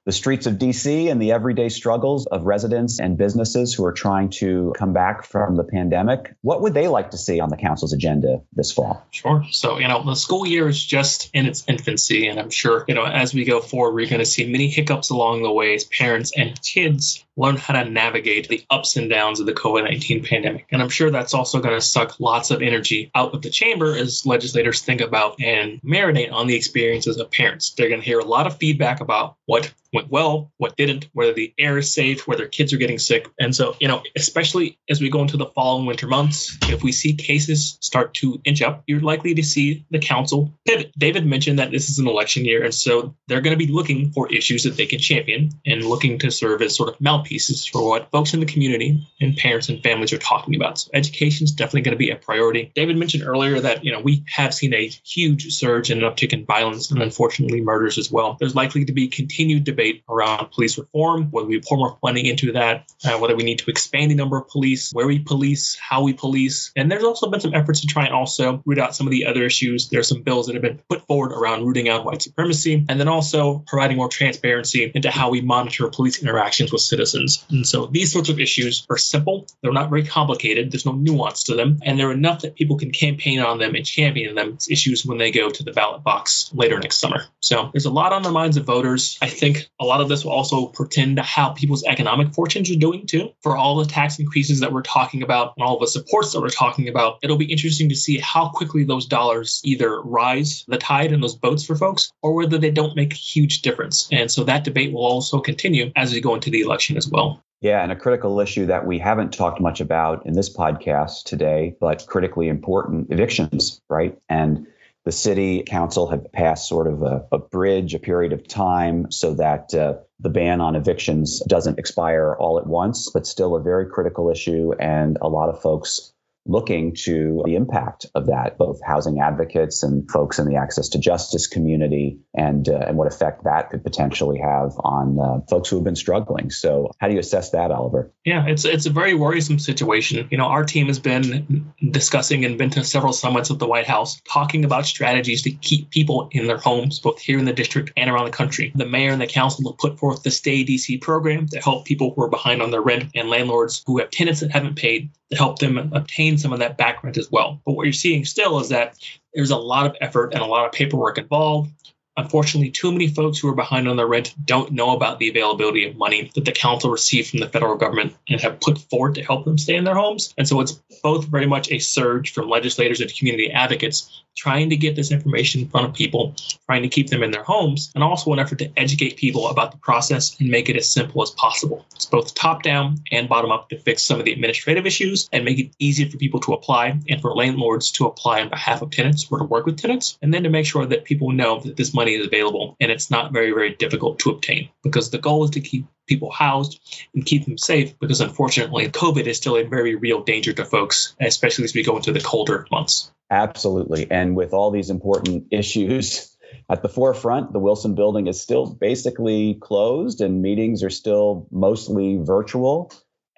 the 0.05 0.11
streets 0.11 0.45
of 0.45 0.55
DC 0.55 1.09
and 1.09 1.21
the 1.21 1.31
everyday 1.31 1.69
struggles 1.69 2.25
of 2.25 2.43
residents 2.43 2.99
and 2.99 3.17
businesses 3.17 3.73
who 3.73 3.85
are 3.85 3.93
trying 3.93 4.29
to 4.29 4.73
come 4.77 4.93
back 4.93 5.23
from 5.23 5.55
the 5.55 5.63
pandemic. 5.63 6.35
What 6.41 6.61
would 6.61 6.73
they 6.73 6.87
like 6.87 7.11
to 7.11 7.17
see 7.17 7.39
on 7.39 7.49
the 7.49 7.57
council's 7.57 7.93
agenda 7.93 8.41
this 8.53 8.71
fall? 8.71 9.05
Sure. 9.11 9.45
So, 9.51 9.77
you 9.77 9.87
know, 9.87 10.03
the 10.03 10.15
school 10.15 10.45
year 10.45 10.67
is 10.67 10.83
just 10.83 11.29
in 11.33 11.45
its 11.45 11.63
infancy. 11.67 12.27
And 12.27 12.39
I'm 12.39 12.49
sure, 12.49 12.83
you 12.87 12.95
know, 12.95 13.05
as 13.05 13.33
we 13.33 13.45
go 13.45 13.61
forward, 13.61 13.95
we're 13.95 14.09
going 14.09 14.19
to 14.19 14.25
see 14.25 14.45
many 14.45 14.67
hiccups 14.67 15.09
along 15.09 15.43
the 15.43 15.51
way 15.51 15.73
as 15.73 15.85
parents 15.85 16.33
and 16.35 16.59
kids 16.61 17.23
learn 17.35 17.57
how 17.57 17.81
to 17.81 17.89
navigate 17.89 18.47
the 18.47 18.63
ups 18.69 18.95
and 18.95 19.09
downs 19.09 19.39
of 19.39 19.45
the 19.45 19.53
COVID 19.53 19.85
19 19.85 20.23
pandemic. 20.23 20.67
And 20.71 20.81
I'm 20.81 20.89
sure 20.89 21.09
that's 21.09 21.33
also 21.33 21.61
going 21.61 21.75
to 21.75 21.81
suck 21.81 22.19
lots 22.19 22.51
of 22.51 22.61
energy 22.61 23.09
out 23.15 23.33
of 23.33 23.41
the 23.41 23.49
chamber 23.49 23.95
as 23.95 24.25
legislators 24.25 24.81
think 24.81 25.01
about 25.01 25.41
and 25.41 25.81
marinate 25.81 26.31
on 26.31 26.47
the 26.47 26.55
experiences 26.55 27.17
of 27.17 27.31
parents. 27.31 27.71
They're 27.71 27.89
going 27.89 28.01
to 28.01 28.05
hear 28.05 28.19
a 28.19 28.25
lot 28.25 28.47
of 28.47 28.57
feedback 28.57 29.01
about 29.01 29.37
what 29.45 29.71
went 29.93 30.09
well, 30.09 30.51
what 30.57 30.75
didn't, 30.75 31.07
whether 31.13 31.33
the 31.33 31.53
air 31.57 31.77
is 31.77 31.93
safe, 31.93 32.27
whether 32.27 32.47
kids 32.47 32.73
are 32.73 32.77
getting 32.77 32.99
sick. 32.99 33.29
And 33.39 33.55
so, 33.55 33.75
you 33.79 33.87
know, 33.87 34.01
especially 34.15 34.79
as 34.89 34.99
we 34.99 35.09
go 35.09 35.21
into 35.21 35.37
the 35.37 35.45
fall 35.45 35.77
and 35.77 35.87
winter 35.87 36.07
months, 36.07 36.57
if 36.63 36.83
we 36.83 36.91
see 36.91 37.13
cases 37.13 37.77
start 37.79 38.15
to 38.15 38.41
inch 38.43 38.61
up, 38.61 38.83
you're 38.87 39.01
likely 39.01 39.35
to 39.35 39.43
see 39.43 39.85
the 39.91 39.99
council 39.99 40.51
pivot. 40.67 40.91
David 40.97 41.25
mentioned 41.25 41.59
that 41.59 41.71
this 41.71 41.89
is 41.89 41.99
an 41.99 42.07
election 42.07 42.43
year, 42.43 42.63
and 42.63 42.73
so 42.73 43.15
they're 43.27 43.41
going 43.41 43.57
to 43.57 43.65
be 43.65 43.71
looking 43.71 44.11
for 44.11 44.33
issues 44.33 44.63
that 44.63 44.75
they 44.75 44.87
can 44.87 44.99
champion 44.99 45.51
and 45.65 45.85
looking 45.85 46.17
to 46.19 46.31
serve 46.31 46.61
as 46.61 46.75
sort 46.75 46.89
of 46.89 46.99
mouthpieces 46.99 47.65
for 47.65 47.87
what 47.87 48.09
folks 48.11 48.33
in 48.33 48.39
the 48.39 48.45
community 48.45 49.07
and 49.21 49.37
parents 49.37 49.69
and 49.69 49.83
families 49.83 50.11
are 50.11 50.17
talking 50.17 50.55
about. 50.55 50.79
So 50.79 50.89
education 50.93 51.45
is 51.45 51.51
definitely 51.51 51.81
going 51.81 51.95
to 51.95 51.99
be 51.99 52.09
a 52.09 52.15
priority. 52.15 52.71
David 52.73 52.97
mentioned 52.97 53.23
earlier 53.25 53.59
that, 53.59 53.85
you 53.85 53.91
know, 53.91 53.99
we 53.99 54.23
have 54.27 54.53
seen 54.53 54.73
a 54.73 54.87
huge 54.87 55.53
surge 55.53 55.91
in 55.91 56.03
an 56.03 56.09
uptick 56.09 56.33
in 56.33 56.45
violence 56.45 56.89
and 56.91 57.01
unfortunately 57.01 57.61
murders 57.61 57.97
as 57.97 58.11
well. 58.11 58.37
There's 58.39 58.55
likely 58.55 58.85
to 58.85 58.93
be 58.93 59.07
continued 59.07 59.63
debate 59.63 59.82
debate 59.83 60.03
around 60.09 60.51
police 60.51 60.77
reform, 60.77 61.27
whether 61.31 61.47
we 61.47 61.59
pour 61.59 61.77
more 61.77 61.97
funding 62.01 62.25
into 62.25 62.53
that, 62.53 62.91
uh, 63.05 63.17
whether 63.17 63.35
we 63.35 63.43
need 63.43 63.59
to 63.59 63.69
expand 63.69 64.11
the 64.11 64.15
number 64.15 64.37
of 64.37 64.47
police, 64.47 64.91
where 64.91 65.07
we 65.07 65.19
police, 65.19 65.77
how 65.77 66.03
we 66.03 66.13
police. 66.13 66.71
And 66.75 66.91
there's 66.91 67.03
also 67.03 67.29
been 67.29 67.39
some 67.39 67.53
efforts 67.53 67.81
to 67.81 67.87
try 67.87 68.05
and 68.05 68.13
also 68.13 68.61
root 68.65 68.79
out 68.79 68.95
some 68.95 69.07
of 69.07 69.11
the 69.11 69.25
other 69.25 69.43
issues. 69.43 69.89
There 69.89 69.99
are 69.99 70.03
some 70.03 70.21
bills 70.21 70.47
that 70.47 70.53
have 70.53 70.61
been 70.61 70.79
put 70.89 71.05
forward 71.07 71.31
around 71.31 71.65
rooting 71.65 71.89
out 71.89 72.05
white 72.05 72.21
supremacy, 72.21 72.85
and 72.87 72.99
then 72.99 73.07
also 73.07 73.63
providing 73.67 73.97
more 73.97 74.09
transparency 74.09 74.91
into 74.93 75.11
how 75.11 75.29
we 75.29 75.41
monitor 75.41 75.87
police 75.89 76.21
interactions 76.21 76.71
with 76.71 76.81
citizens. 76.81 77.45
And 77.49 77.67
so 77.67 77.87
these 77.87 78.11
sorts 78.11 78.29
of 78.29 78.39
issues 78.39 78.85
are 78.89 78.97
simple, 78.97 79.47
they're 79.61 79.73
not 79.73 79.89
very 79.89 80.05
complicated, 80.05 80.71
there's 80.71 80.85
no 80.85 80.93
nuance 80.93 81.43
to 81.45 81.55
them, 81.55 81.79
and 81.83 81.99
they're 81.99 82.11
enough 82.11 82.41
that 82.41 82.55
people 82.55 82.77
can 82.77 82.91
campaign 82.91 83.39
on 83.39 83.59
them 83.59 83.75
and 83.75 83.85
champion 83.85 84.35
them 84.35 84.57
issues 84.69 85.05
when 85.05 85.17
they 85.17 85.31
go 85.31 85.49
to 85.49 85.63
the 85.63 85.71
ballot 85.71 86.03
box 86.03 86.51
later 86.53 86.79
next 86.79 86.99
summer. 86.99 87.25
So 87.41 87.69
there's 87.73 87.85
a 87.85 87.91
lot 87.91 88.13
on 88.13 88.21
the 88.21 88.31
minds 88.31 88.57
of 88.57 88.65
voters. 88.65 89.17
I 89.21 89.27
think 89.27 89.69
a 89.79 89.85
lot 89.85 90.01
of 90.01 90.09
this 90.09 90.23
will 90.23 90.31
also 90.31 90.67
pertain 90.67 91.15
to 91.15 91.21
how 91.21 91.49
people's 91.49 91.83
economic 91.83 92.33
fortunes 92.33 92.69
are 92.71 92.75
doing 92.75 93.05
too. 93.05 93.31
For 93.41 93.57
all 93.57 93.77
the 93.77 93.85
tax 93.85 94.19
increases 94.19 94.59
that 94.59 94.71
we're 94.71 94.81
talking 94.81 95.23
about 95.23 95.53
and 95.57 95.65
all 95.65 95.79
the 95.79 95.87
supports 95.87 96.31
that 96.33 96.41
we're 96.41 96.49
talking 96.49 96.87
about, 96.87 97.19
it'll 97.23 97.37
be 97.37 97.51
interesting 97.51 97.89
to 97.89 97.95
see 97.95 98.19
how 98.19 98.49
quickly 98.49 98.83
those 98.83 99.05
dollars 99.05 99.61
either 99.63 100.01
rise 100.01 100.63
the 100.67 100.77
tide 100.77 101.11
in 101.11 101.21
those 101.21 101.35
boats 101.35 101.65
for 101.65 101.75
folks 101.75 102.11
or 102.21 102.33
whether 102.33 102.57
they 102.57 102.71
don't 102.71 102.95
make 102.95 103.13
a 103.13 103.17
huge 103.17 103.61
difference. 103.61 104.07
And 104.11 104.31
so 104.31 104.43
that 104.43 104.63
debate 104.63 104.93
will 104.93 105.05
also 105.05 105.39
continue 105.39 105.91
as 105.95 106.13
we 106.13 106.21
go 106.21 106.35
into 106.35 106.49
the 106.49 106.61
election 106.61 106.97
as 106.97 107.07
well. 107.07 107.43
Yeah, 107.61 107.81
and 107.81 107.93
a 107.93 107.95
critical 107.95 108.41
issue 108.41 108.65
that 108.65 108.85
we 108.85 108.99
haven't 108.99 109.31
talked 109.31 109.61
much 109.61 109.79
about 109.79 110.25
in 110.25 110.33
this 110.33 110.53
podcast 110.53 111.23
today, 111.23 111.75
but 111.79 112.05
critically 112.07 112.49
important 112.49 113.09
evictions, 113.09 113.81
right? 113.89 114.17
And 114.27 114.67
the 115.05 115.11
city 115.11 115.63
council 115.63 116.07
had 116.07 116.31
passed 116.31 116.67
sort 116.67 116.87
of 116.87 117.01
a, 117.01 117.25
a 117.31 117.37
bridge, 117.37 117.93
a 117.93 117.99
period 117.99 118.31
of 118.31 118.47
time, 118.47 119.11
so 119.11 119.33
that 119.33 119.73
uh, 119.73 119.95
the 120.19 120.29
ban 120.29 120.61
on 120.61 120.75
evictions 120.75 121.41
doesn't 121.47 121.79
expire 121.79 122.35
all 122.39 122.57
at 122.57 122.67
once, 122.67 123.09
but 123.11 123.27
still 123.27 123.55
a 123.55 123.61
very 123.61 123.87
critical 123.89 124.29
issue. 124.29 124.71
And 124.79 125.17
a 125.21 125.27
lot 125.27 125.49
of 125.49 125.61
folks 125.61 126.12
looking 126.45 126.93
to 126.93 127.41
the 127.45 127.55
impact 127.55 128.05
of 128.15 128.27
that, 128.27 128.57
both 128.57 128.79
housing 128.85 129.19
advocates 129.21 129.83
and 129.83 130.09
folks 130.09 130.39
in 130.39 130.47
the 130.47 130.55
access 130.55 130.89
to 130.89 130.99
justice 130.99 131.47
community, 131.47 132.19
and 132.35 132.67
uh, 132.67 132.83
and 132.87 132.97
what 132.97 133.07
effect 133.07 133.43
that 133.45 133.69
could 133.69 133.83
potentially 133.83 134.39
have 134.39 134.73
on 134.79 135.19
uh, 135.19 135.39
folks 135.49 135.69
who 135.69 135.77
have 135.77 135.83
been 135.83 135.95
struggling. 135.95 136.49
So, 136.51 136.91
how 136.99 137.07
do 137.07 137.13
you 137.13 137.19
assess 137.19 137.51
that, 137.51 137.71
Oliver? 137.71 138.11
Yeah, 138.25 138.45
it's 138.47 138.65
it's 138.65 138.85
a 138.85 138.89
very 138.89 139.13
worrisome 139.13 139.59
situation. 139.59 140.27
You 140.31 140.37
know, 140.37 140.45
our 140.45 140.65
team 140.65 140.87
has 140.87 140.99
been 140.99 141.73
discussing 141.91 142.45
and 142.45 142.57
been 142.57 142.71
to 142.71 142.83
several 142.83 143.13
summits 143.13 143.49
at 143.51 143.59
the 143.59 143.67
White 143.67 143.87
House, 143.87 144.21
talking 144.21 144.65
about 144.65 144.85
strategies 144.85 145.43
to 145.43 145.51
keep 145.51 145.91
people 145.91 146.29
in 146.31 146.47
their 146.47 146.57
homes, 146.57 146.99
both 146.99 147.19
here 147.19 147.39
in 147.39 147.45
the 147.45 147.53
district 147.53 147.93
and 147.95 148.09
around 148.09 148.25
the 148.25 148.31
country. 148.31 148.71
The 148.75 148.85
mayor 148.85 149.11
and 149.11 149.21
the 149.21 149.27
council 149.27 149.71
have 149.71 149.77
put 149.77 149.99
forth 149.99 150.23
the 150.23 150.31
Stay 150.31 150.65
DC 150.65 151.01
program 151.01 151.47
to 151.47 151.59
help 151.59 151.85
people 151.85 152.13
who 152.13 152.23
are 152.23 152.29
behind 152.29 152.61
on 152.61 152.71
their 152.71 152.81
rent 152.81 153.11
and 153.15 153.29
landlords 153.29 153.83
who 153.85 153.99
have 153.99 154.11
tenants 154.11 154.41
that 154.41 154.51
haven't 154.51 154.75
paid 154.75 155.09
to 155.33 155.37
help 155.37 155.59
them 155.59 155.91
obtain 155.93 156.37
some 156.37 156.53
of 156.53 156.59
that 156.59 156.77
back 156.77 157.03
rent 157.03 157.17
as 157.17 157.31
well. 157.31 157.61
But 157.65 157.73
what 157.73 157.83
you're 157.83 157.93
seeing 157.93 158.23
still 158.25 158.59
is 158.59 158.69
that 158.69 158.97
there's 159.33 159.51
a 159.51 159.57
lot 159.57 159.85
of 159.85 159.95
effort 159.99 160.33
and 160.33 160.41
a 160.41 160.45
lot 160.45 160.65
of 160.65 160.71
paperwork 160.71 161.17
involved. 161.17 161.71
Unfortunately, 162.15 162.69
too 162.69 162.91
many 162.91 163.07
folks 163.07 163.39
who 163.39 163.49
are 163.49 163.55
behind 163.55 163.87
on 163.87 163.97
their 163.97 164.07
rent 164.07 164.35
don't 164.45 164.71
know 164.71 164.95
about 164.95 165.17
the 165.17 165.29
availability 165.29 165.87
of 165.87 165.95
money 165.95 166.31
that 166.35 166.45
the 166.45 166.51
council 166.51 166.91
received 166.91 167.29
from 167.29 167.39
the 167.39 167.49
federal 167.49 167.75
government 167.75 168.15
and 168.29 168.39
have 168.39 168.59
put 168.59 168.77
forward 168.77 169.15
to 169.15 169.23
help 169.23 169.45
them 169.45 169.57
stay 169.57 169.75
in 169.75 169.83
their 169.83 169.95
homes. 169.95 170.33
And 170.37 170.47
so 170.47 170.61
it's 170.61 170.73
both 171.01 171.25
very 171.25 171.47
much 171.47 171.71
a 171.71 171.79
surge 171.79 172.31
from 172.31 172.49
legislators 172.49 173.01
and 173.01 173.13
community 173.13 173.51
advocates 173.51 174.23
trying 174.35 174.69
to 174.71 174.77
get 174.77 174.95
this 174.95 175.11
information 175.11 175.61
in 175.61 175.69
front 175.69 175.87
of 175.87 175.93
people, 175.93 176.35
trying 176.65 176.81
to 176.81 176.89
keep 176.89 177.09
them 177.09 177.23
in 177.23 177.31
their 177.31 177.43
homes, 177.43 177.91
and 177.93 178.03
also 178.03 178.33
an 178.33 178.39
effort 178.39 178.59
to 178.59 178.71
educate 178.77 179.15
people 179.15 179.47
about 179.47 179.71
the 179.71 179.77
process 179.77 180.39
and 180.39 180.49
make 180.49 180.69
it 180.69 180.75
as 180.75 180.89
simple 180.89 181.21
as 181.21 181.29
possible. 181.31 181.85
It's 181.93 182.07
both 182.07 182.33
top 182.33 182.63
down 182.63 183.03
and 183.11 183.29
bottom 183.29 183.51
up 183.51 183.69
to 183.69 183.77
fix 183.77 184.01
some 184.01 184.19
of 184.19 184.25
the 184.25 184.31
administrative 184.31 184.85
issues 184.85 185.29
and 185.31 185.45
make 185.45 185.59
it 185.59 185.71
easier 185.77 186.09
for 186.09 186.17
people 186.17 186.39
to 186.41 186.53
apply 186.53 186.99
and 187.07 187.21
for 187.21 187.33
landlords 187.33 187.91
to 187.91 188.07
apply 188.07 188.41
on 188.41 188.49
behalf 188.49 188.81
of 188.81 188.89
tenants 188.89 189.27
or 189.29 189.37
to 189.37 189.43
work 189.43 189.65
with 189.65 189.77
tenants, 189.77 190.17
and 190.21 190.33
then 190.33 190.43
to 190.43 190.49
make 190.49 190.65
sure 190.65 190.85
that 190.85 191.03
people 191.03 191.31
know 191.31 191.59
that 191.59 191.77
this 191.77 191.93
money 191.93 192.02
is 192.07 192.25
available 192.25 192.75
and 192.79 192.91
it's 192.91 193.09
not 193.09 193.31
very, 193.31 193.51
very 193.51 193.75
difficult 193.75 194.19
to 194.19 194.29
obtain 194.29 194.69
because 194.83 195.09
the 195.09 195.17
goal 195.17 195.43
is 195.43 195.51
to 195.51 195.61
keep 195.61 195.85
people 196.07 196.31
housed 196.31 196.79
and 197.13 197.25
keep 197.25 197.45
them 197.45 197.57
safe 197.57 197.97
because 197.99 198.21
unfortunately 198.21 198.87
COVID 198.89 199.25
is 199.25 199.37
still 199.37 199.55
a 199.55 199.63
very 199.63 199.95
real 199.95 200.23
danger 200.23 200.53
to 200.53 200.65
folks, 200.65 201.15
especially 201.19 201.65
as 201.65 201.73
we 201.73 201.83
go 201.83 201.95
into 201.97 202.11
the 202.11 202.19
colder 202.19 202.67
months. 202.71 203.11
Absolutely. 203.31 204.09
And 204.11 204.35
with 204.35 204.53
all 204.53 204.71
these 204.71 204.89
important 204.89 205.47
issues 205.51 206.35
at 206.69 206.81
the 206.81 206.89
forefront, 206.89 207.53
the 207.53 207.59
Wilson 207.59 207.95
building 207.95 208.27
is 208.27 208.41
still 208.41 208.65
basically 208.65 209.55
closed 209.55 210.21
and 210.21 210.41
meetings 210.41 210.83
are 210.83 210.89
still 210.89 211.47
mostly 211.51 212.17
virtual. 212.17 212.91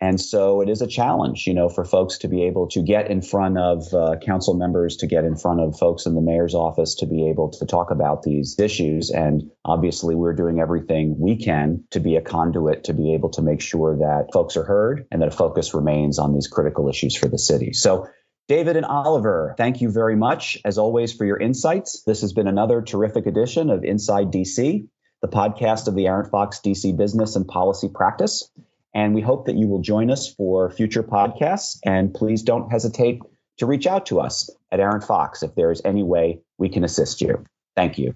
And 0.05 0.21
so 0.21 0.61
it 0.61 0.69
is 0.69 0.83
a 0.83 0.87
challenge, 0.87 1.47
you 1.47 1.55
know, 1.55 1.67
for 1.67 1.83
folks 1.83 2.19
to 2.19 2.27
be 2.27 2.43
able 2.43 2.67
to 2.69 2.83
get 2.83 3.09
in 3.09 3.23
front 3.23 3.57
of 3.57 3.91
uh, 3.91 4.17
council 4.23 4.53
members, 4.53 4.97
to 4.97 5.07
get 5.07 5.23
in 5.23 5.35
front 5.35 5.61
of 5.61 5.79
folks 5.79 6.05
in 6.05 6.13
the 6.13 6.21
mayor's 6.21 6.53
office, 6.53 6.93
to 6.95 7.07
be 7.07 7.27
able 7.27 7.49
to 7.49 7.65
talk 7.65 7.89
about 7.89 8.21
these 8.21 8.55
issues. 8.59 9.09
And 9.09 9.49
obviously, 9.65 10.13
we're 10.13 10.35
doing 10.35 10.59
everything 10.59 11.17
we 11.17 11.37
can 11.37 11.85
to 11.89 11.99
be 11.99 12.17
a 12.17 12.21
conduit 12.21 12.83
to 12.83 12.93
be 12.93 13.15
able 13.15 13.29
to 13.31 13.41
make 13.41 13.61
sure 13.61 13.97
that 13.97 14.27
folks 14.31 14.57
are 14.57 14.63
heard 14.63 15.07
and 15.11 15.23
that 15.23 15.29
a 15.29 15.35
focus 15.35 15.73
remains 15.73 16.19
on 16.19 16.35
these 16.35 16.47
critical 16.47 16.87
issues 16.87 17.15
for 17.15 17.27
the 17.27 17.39
city. 17.39 17.73
So 17.73 18.07
David 18.47 18.77
and 18.77 18.85
Oliver, 18.85 19.55
thank 19.57 19.81
you 19.81 19.89
very 19.89 20.15
much, 20.15 20.59
as 20.63 20.77
always, 20.77 21.13
for 21.13 21.25
your 21.25 21.39
insights. 21.39 22.03
This 22.05 22.21
has 22.21 22.31
been 22.31 22.47
another 22.47 22.83
terrific 22.83 23.25
edition 23.25 23.71
of 23.71 23.83
Inside 23.83 24.31
DC, 24.31 24.87
the 25.23 25.27
podcast 25.27 25.87
of 25.87 25.95
the 25.95 26.05
Arent 26.05 26.29
Fox 26.29 26.61
DC 26.63 26.95
Business 26.95 27.35
and 27.35 27.47
Policy 27.47 27.89
Practice. 27.91 28.51
And 28.95 29.13
we 29.13 29.21
hope 29.21 29.45
that 29.45 29.57
you 29.57 29.67
will 29.67 29.81
join 29.81 30.09
us 30.09 30.33
for 30.33 30.71
future 30.71 31.03
podcasts. 31.03 31.77
And 31.85 32.13
please 32.13 32.43
don't 32.43 32.71
hesitate 32.71 33.19
to 33.57 33.65
reach 33.65 33.87
out 33.87 34.05
to 34.07 34.21
us 34.21 34.49
at 34.71 34.79
Arent 34.79 35.03
Fox 35.03 35.43
if 35.43 35.53
there 35.53 35.71
is 35.71 35.81
any 35.83 36.01
way 36.01 36.39
we 36.57 36.69
can 36.69 36.83
assist 36.83 37.21
you. 37.21 37.43
Thank 37.75 37.97
you. 37.97 38.13